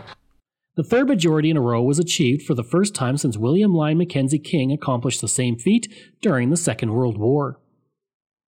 The 0.76 0.84
third 0.84 1.08
majority 1.08 1.52
in 1.52 1.58
a 1.58 1.62
row 1.62 1.84
was 1.84 2.00
achieved 2.00 2.42
for 2.42 2.56
the 2.56 2.64
first 2.64 2.96
time 2.96 3.18
since 3.18 3.38
William 3.38 3.72
Lyon 3.72 4.00
Mackenzie 4.00 4.40
King 4.40 4.72
accomplished 4.72 5.22
the 5.22 5.28
same 5.28 5.60
feat 5.60 5.88
during 6.22 6.50
the 6.50 6.58
Second 6.58 6.92
World 6.92 7.20
War. 7.20 7.60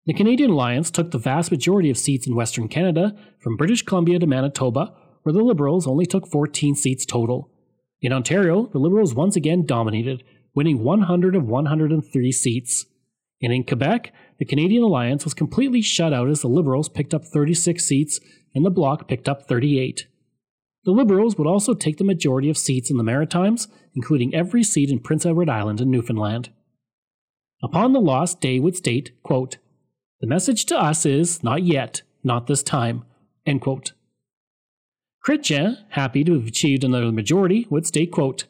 The 0.07 0.15
Canadian 0.15 0.49
Alliance 0.49 0.89
took 0.89 1.11
the 1.11 1.19
vast 1.19 1.51
majority 1.51 1.91
of 1.91 1.97
seats 1.97 2.25
in 2.25 2.35
Western 2.35 2.67
Canada, 2.67 3.15
from 3.39 3.55
British 3.55 3.83
Columbia 3.83 4.17
to 4.17 4.25
Manitoba, 4.25 4.95
where 5.21 5.33
the 5.33 5.43
Liberals 5.43 5.85
only 5.85 6.07
took 6.07 6.27
14 6.27 6.73
seats 6.73 7.05
total. 7.05 7.51
In 8.01 8.11
Ontario, 8.11 8.67
the 8.73 8.79
Liberals 8.79 9.13
once 9.13 9.35
again 9.35 9.63
dominated, 9.63 10.23
winning 10.55 10.83
100 10.83 11.35
of 11.35 11.45
103 11.45 12.31
seats. 12.31 12.87
And 13.43 13.53
in 13.53 13.63
Quebec, 13.63 14.11
the 14.39 14.45
Canadian 14.45 14.81
Alliance 14.81 15.23
was 15.23 15.35
completely 15.35 15.81
shut 15.81 16.13
out 16.13 16.29
as 16.29 16.41
the 16.41 16.47
Liberals 16.47 16.89
picked 16.89 17.13
up 17.13 17.25
36 17.25 17.85
seats 17.85 18.19
and 18.53 18.65
the 18.65 18.69
Bloc 18.69 19.07
picked 19.07 19.27
up 19.27 19.47
38. 19.47 20.07
The 20.85 20.91
Liberals 20.91 21.37
would 21.37 21.47
also 21.47 21.73
take 21.73 21.97
the 21.97 22.03
majority 22.03 22.49
of 22.49 22.57
seats 22.57 22.91
in 22.91 22.97
the 22.97 23.03
Maritimes, 23.03 23.67
including 23.95 24.35
every 24.35 24.63
seat 24.63 24.89
in 24.89 24.99
Prince 24.99 25.25
Edward 25.25 25.49
Island 25.49 25.79
and 25.79 25.89
Newfoundland. 25.89 26.49
Upon 27.63 27.93
the 27.93 28.01
loss, 28.01 28.35
Day 28.35 28.59
would 28.59 28.75
state, 28.75 29.11
quote, 29.23 29.57
The 30.19 30.27
message 30.27 30.65
to 30.65 30.77
us 30.77 31.05
is, 31.05 31.41
not 31.41 31.63
yet, 31.63 32.01
not 32.23 32.47
this 32.47 32.61
time, 32.61 33.05
end 33.45 33.61
quote. 33.61 33.93
Happy 35.25 36.25
to 36.25 36.33
have 36.33 36.47
achieved 36.47 36.83
another 36.83 37.13
majority, 37.13 37.65
would 37.69 37.87
state, 37.87 38.11
quote, 38.11 38.43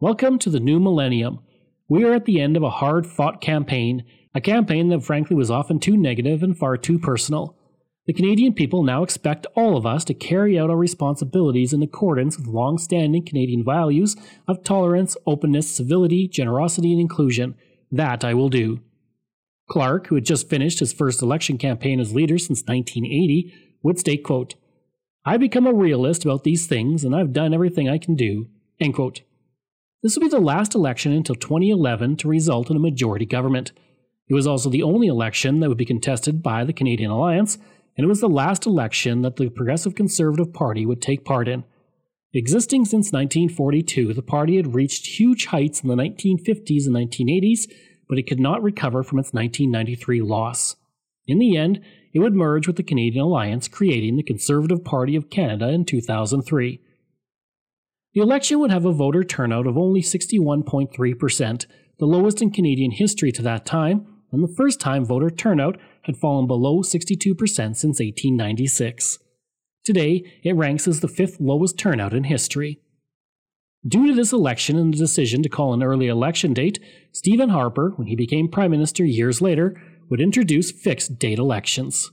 Welcome 0.00 0.38
to 0.40 0.50
the 0.50 0.60
new 0.60 0.78
millennium. 0.78 1.40
We 1.88 2.04
are 2.04 2.12
at 2.12 2.26
the 2.26 2.40
end 2.40 2.58
of 2.58 2.62
a 2.62 2.70
hard 2.70 3.06
fought 3.06 3.40
campaign, 3.40 4.04
a 4.34 4.40
campaign 4.40 4.88
that 4.90 5.02
frankly 5.02 5.34
was 5.34 5.50
often 5.50 5.80
too 5.80 5.96
negative 5.96 6.42
and 6.42 6.56
far 6.56 6.76
too 6.76 6.98
personal. 6.98 7.56
The 8.06 8.12
Canadian 8.14 8.54
people 8.54 8.82
now 8.82 9.02
expect 9.02 9.46
all 9.54 9.76
of 9.76 9.86
us 9.86 10.04
to 10.04 10.14
carry 10.14 10.58
out 10.58 10.70
our 10.70 10.76
responsibilities 10.76 11.72
in 11.72 11.82
accordance 11.82 12.36
with 12.36 12.46
long 12.46 12.78
standing 12.78 13.24
Canadian 13.24 13.64
values 13.64 14.16
of 14.48 14.64
tolerance, 14.64 15.16
openness, 15.26 15.70
civility, 15.70 16.26
generosity, 16.26 16.92
and 16.92 17.00
inclusion. 17.00 17.54
That 17.92 18.24
I 18.24 18.34
will 18.34 18.48
do. 18.48 18.80
Clark, 19.68 20.08
who 20.08 20.16
had 20.16 20.24
just 20.24 20.48
finished 20.48 20.80
his 20.80 20.92
first 20.92 21.22
election 21.22 21.58
campaign 21.58 22.00
as 22.00 22.14
leader 22.14 22.38
since 22.38 22.62
1980, 22.62 23.54
would 23.82 23.98
state, 23.98 24.24
quote, 24.24 24.54
I 25.24 25.36
become 25.36 25.66
a 25.66 25.74
realist 25.74 26.24
about 26.24 26.44
these 26.44 26.66
things 26.66 27.04
and 27.04 27.14
I've 27.14 27.32
done 27.32 27.52
everything 27.52 27.88
I 27.88 27.98
can 27.98 28.16
do. 28.16 28.48
End 28.80 28.94
quote. 28.94 29.20
This 30.02 30.16
will 30.16 30.22
be 30.22 30.28
the 30.28 30.40
last 30.40 30.74
election 30.74 31.12
until 31.12 31.34
2011 31.34 32.16
to 32.16 32.28
result 32.28 32.70
in 32.70 32.76
a 32.76 32.80
majority 32.80 33.26
government. 33.26 33.72
It 34.28 34.34
was 34.34 34.46
also 34.46 34.70
the 34.70 34.82
only 34.82 35.08
election 35.08 35.60
that 35.60 35.68
would 35.68 35.78
be 35.78 35.84
contested 35.84 36.42
by 36.42 36.64
the 36.64 36.72
Canadian 36.72 37.10
Alliance, 37.10 37.58
and 38.00 38.06
it 38.06 38.08
was 38.08 38.22
the 38.22 38.30
last 38.30 38.64
election 38.64 39.20
that 39.20 39.36
the 39.36 39.50
Progressive 39.50 39.94
Conservative 39.94 40.54
Party 40.54 40.86
would 40.86 41.02
take 41.02 41.22
part 41.22 41.46
in. 41.46 41.64
Existing 42.32 42.86
since 42.86 43.12
1942, 43.12 44.14
the 44.14 44.22
party 44.22 44.56
had 44.56 44.74
reached 44.74 45.18
huge 45.18 45.44
heights 45.44 45.82
in 45.82 45.88
the 45.90 45.94
1950s 45.94 46.86
and 46.86 46.96
1980s, 46.96 47.70
but 48.08 48.18
it 48.18 48.26
could 48.26 48.40
not 48.40 48.62
recover 48.62 49.02
from 49.02 49.18
its 49.18 49.34
1993 49.34 50.22
loss. 50.22 50.76
In 51.26 51.38
the 51.38 51.58
end, 51.58 51.82
it 52.14 52.20
would 52.20 52.32
merge 52.32 52.66
with 52.66 52.76
the 52.76 52.82
Canadian 52.82 53.22
Alliance, 53.22 53.68
creating 53.68 54.16
the 54.16 54.22
Conservative 54.22 54.82
Party 54.82 55.14
of 55.14 55.28
Canada 55.28 55.68
in 55.68 55.84
2003. 55.84 56.80
The 58.14 58.20
election 58.22 58.60
would 58.60 58.70
have 58.70 58.86
a 58.86 58.92
voter 58.92 59.24
turnout 59.24 59.66
of 59.66 59.76
only 59.76 60.00
61.3%, 60.00 61.66
the 61.98 62.06
lowest 62.06 62.40
in 62.40 62.50
Canadian 62.50 62.92
history 62.92 63.30
to 63.32 63.42
that 63.42 63.66
time, 63.66 64.06
and 64.32 64.42
the 64.42 64.54
first 64.56 64.80
time 64.80 65.04
voter 65.04 65.28
turnout 65.28 65.78
had 66.10 66.20
fallen 66.20 66.46
below 66.46 66.82
62% 66.82 67.36
since 67.36 67.84
1896. 67.84 69.18
Today, 69.84 70.24
it 70.42 70.56
ranks 70.56 70.86
as 70.86 71.00
the 71.00 71.08
fifth 71.08 71.38
lowest 71.40 71.78
turnout 71.78 72.12
in 72.12 72.24
history. 72.24 72.80
Due 73.86 74.08
to 74.08 74.14
this 74.14 74.32
election 74.32 74.76
and 74.76 74.92
the 74.92 74.98
decision 74.98 75.42
to 75.42 75.48
call 75.48 75.72
an 75.72 75.82
early 75.82 76.08
election 76.08 76.52
date, 76.52 76.78
Stephen 77.12 77.48
Harper, 77.48 77.90
when 77.96 78.08
he 78.08 78.16
became 78.16 78.48
Prime 78.48 78.70
Minister 78.70 79.04
years 79.04 79.40
later, 79.40 79.80
would 80.10 80.20
introduce 80.20 80.70
fixed 80.70 81.18
date 81.18 81.38
elections. 81.38 82.10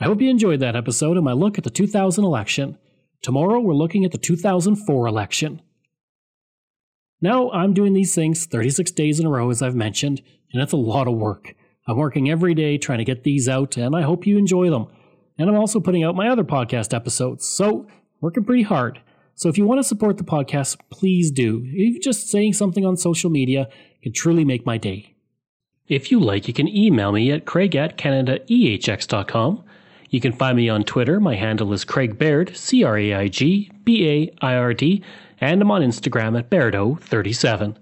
I 0.00 0.06
hope 0.06 0.20
you 0.20 0.28
enjoyed 0.28 0.60
that 0.60 0.76
episode 0.76 1.16
of 1.16 1.24
my 1.24 1.32
look 1.32 1.58
at 1.58 1.64
the 1.64 1.70
2000 1.70 2.24
election. 2.24 2.76
Tomorrow 3.22 3.60
we're 3.60 3.74
looking 3.74 4.04
at 4.04 4.12
the 4.12 4.18
2004 4.18 5.06
election. 5.06 5.62
Now, 7.20 7.50
I'm 7.50 7.72
doing 7.72 7.92
these 7.92 8.14
things 8.14 8.46
36 8.46 8.90
days 8.92 9.20
in 9.20 9.26
a 9.26 9.30
row, 9.30 9.48
as 9.50 9.62
I've 9.62 9.74
mentioned, 9.74 10.22
and 10.52 10.62
it's 10.62 10.72
a 10.72 10.76
lot 10.76 11.08
of 11.08 11.14
work. 11.14 11.54
I'm 11.86 11.96
working 11.96 12.30
every 12.30 12.54
day 12.54 12.78
trying 12.78 12.98
to 12.98 13.04
get 13.04 13.22
these 13.22 13.48
out, 13.48 13.76
and 13.76 13.94
I 13.94 14.02
hope 14.02 14.26
you 14.26 14.38
enjoy 14.38 14.70
them. 14.70 14.86
And 15.38 15.48
I'm 15.48 15.56
also 15.56 15.80
putting 15.80 16.02
out 16.02 16.16
my 16.16 16.28
other 16.28 16.44
podcast 16.44 16.94
episodes, 16.94 17.46
so 17.46 17.86
working 18.20 18.44
pretty 18.44 18.62
hard. 18.62 19.00
So 19.34 19.48
if 19.48 19.58
you 19.58 19.66
want 19.66 19.78
to 19.78 19.84
support 19.84 20.16
the 20.16 20.24
podcast, 20.24 20.78
please 20.90 21.30
do. 21.30 21.62
Even 21.64 22.00
just 22.00 22.30
saying 22.30 22.54
something 22.54 22.86
on 22.86 22.96
social 22.96 23.30
media 23.30 23.68
can 24.02 24.12
truly 24.12 24.44
make 24.44 24.64
my 24.64 24.78
day. 24.78 25.14
If 25.88 26.10
you 26.10 26.18
like, 26.18 26.48
you 26.48 26.54
can 26.54 26.68
email 26.68 27.12
me 27.12 27.30
at 27.30 27.44
craig 27.44 27.76
at 27.76 27.98
canadaehx.com. 27.98 29.64
You 30.10 30.20
can 30.20 30.32
find 30.32 30.56
me 30.56 30.68
on 30.68 30.84
Twitter. 30.84 31.20
My 31.20 31.34
handle 31.34 31.72
is 31.72 31.84
Craig 31.84 32.18
Baird, 32.18 32.56
C 32.56 32.82
R 32.82 32.96
A 32.98 33.14
I 33.14 33.28
G 33.28 33.70
B 33.84 34.08
A 34.08 34.34
I 34.44 34.56
R 34.56 34.72
D, 34.72 35.02
and 35.40 35.60
I'm 35.60 35.70
on 35.70 35.82
Instagram 35.82 36.38
at 36.38 36.50
Bairdo37. 36.50 37.76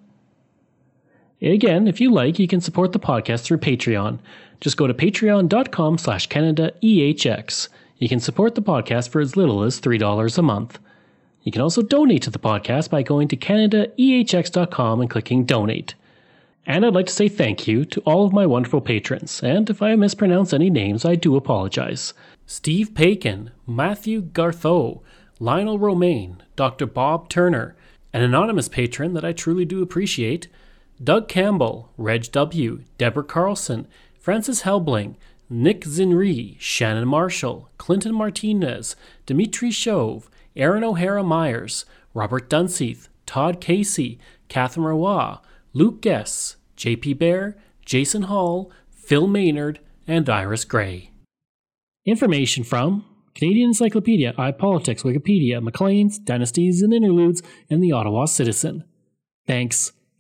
Again, 1.53 1.87
if 1.87 2.01
you 2.01 2.11
like, 2.11 2.39
you 2.39 2.49
can 2.49 2.63
support 2.63 2.93
the 2.93 2.99
podcast 2.99 3.43
through 3.43 3.59
Patreon. 3.59 4.19
Just 4.61 4.79
go 4.79 4.87
to 4.87 4.95
patreon.com 4.95 5.99
slash 5.99 6.29
CanadaEHX. 6.29 7.69
You 7.99 8.09
can 8.09 8.21
support 8.21 8.55
the 8.55 8.63
podcast 8.63 9.11
for 9.11 9.21
as 9.21 9.37
little 9.37 9.63
as 9.63 9.81
$3 9.81 10.39
a 10.39 10.43
month. 10.43 10.79
You 11.43 11.53
can 11.53 11.61
also 11.61 11.83
donate 11.83 12.23
to 12.23 12.31
the 12.31 12.39
podcast 12.39 12.89
by 12.89 13.03
going 13.03 13.29
to 13.29 13.37
CanadaEHX.com 13.37 15.03
and 15.03 15.11
clicking 15.11 15.45
Donate. 15.45 15.95
And 16.67 16.87
I'd 16.87 16.95
like 16.95 17.07
to 17.07 17.13
say 17.13 17.29
thank 17.29 17.69
you 17.69 17.85
to 17.85 18.01
all 18.01 18.25
of 18.25 18.33
my 18.33 18.47
wonderful 18.47 18.81
patrons, 18.81 19.43
and 19.43 19.69
if 19.69 19.83
I 19.83 19.95
mispronounce 19.97 20.55
any 20.55 20.71
names, 20.71 21.05
I 21.05 21.15
do 21.15 21.37
apologize. 21.37 22.15
Steve 22.47 22.95
Pakin, 22.95 23.51
Matthew 23.67 24.23
Gartho, 24.23 25.03
Lionel 25.39 25.79
Romaine, 25.79 26.43
Dr. 26.57 26.87
Bob 26.87 27.29
Turner, 27.29 27.77
an 28.15 28.23
anonymous 28.23 28.69
patron 28.69 29.13
that 29.13 29.27
I 29.27 29.33
truly 29.33 29.67
do 29.67 29.83
appreciate, 29.83 30.49
Doug 31.03 31.29
Campbell, 31.29 31.91
Reg 31.97 32.31
W., 32.33 32.85
Deborah 32.99 33.25
Carlson, 33.25 33.87
Francis 34.19 34.63
Helbling, 34.63 35.17
Nick 35.51 35.83
Zinri, 35.83 36.57
Shannon 36.59 37.07
Marshall, 37.07 37.69
Clinton 37.79 38.15
Martinez, 38.15 38.97
Dimitri 39.27 39.71
Chauve, 39.71 40.31
Aaron 40.57 40.85
O'Hara 40.85 41.23
Myers, 41.23 41.85
Robert 42.15 42.49
Dunseith, 42.49 43.09
Todd 43.27 43.61
Casey, 43.61 44.19
Catherine 44.49 44.87
Roy, 44.87 45.37
Luke 45.73 46.01
Guess, 46.01 46.57
JP 46.77 47.19
Bear, 47.19 47.57
Jason 47.85 48.23
Hall, 48.23 48.71
Phil 48.91 49.27
Maynard, 49.27 49.81
and 50.07 50.29
Iris 50.29 50.65
Gray. 50.65 51.11
Information 52.07 52.65
from 52.65 53.05
Canadian 53.35 53.69
Encyclopedia, 53.69 54.33
iPolitics, 54.35 55.03
Wikipedia, 55.03 55.63
Maclean's, 55.63 56.19
Dynasties 56.19 56.83
and 56.83 56.95
Interludes, 56.95 57.43
and 57.69 57.83
the 57.83 57.93
Ottawa 57.93 58.27
Citizen. 58.27 58.85
Thanks. 59.47 59.93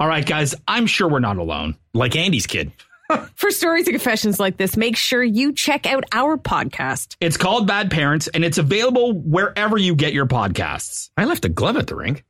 All 0.00 0.08
right, 0.08 0.24
guys, 0.24 0.54
I'm 0.66 0.86
sure 0.86 1.06
we're 1.10 1.18
not 1.18 1.36
alone. 1.36 1.76
Like 1.92 2.16
Andy's 2.16 2.46
kid. 2.46 2.72
For 3.34 3.50
stories 3.50 3.86
and 3.86 3.92
confessions 3.92 4.40
like 4.40 4.56
this, 4.56 4.74
make 4.74 4.96
sure 4.96 5.22
you 5.22 5.52
check 5.52 5.84
out 5.84 6.04
our 6.10 6.38
podcast. 6.38 7.16
It's 7.20 7.36
called 7.36 7.66
Bad 7.66 7.90
Parents, 7.90 8.26
and 8.26 8.42
it's 8.42 8.56
available 8.56 9.12
wherever 9.12 9.76
you 9.76 9.94
get 9.94 10.14
your 10.14 10.24
podcasts. 10.24 11.10
I 11.18 11.26
left 11.26 11.44
a 11.44 11.50
glove 11.50 11.76
at 11.76 11.86
the 11.86 11.96
rink. 11.96 12.24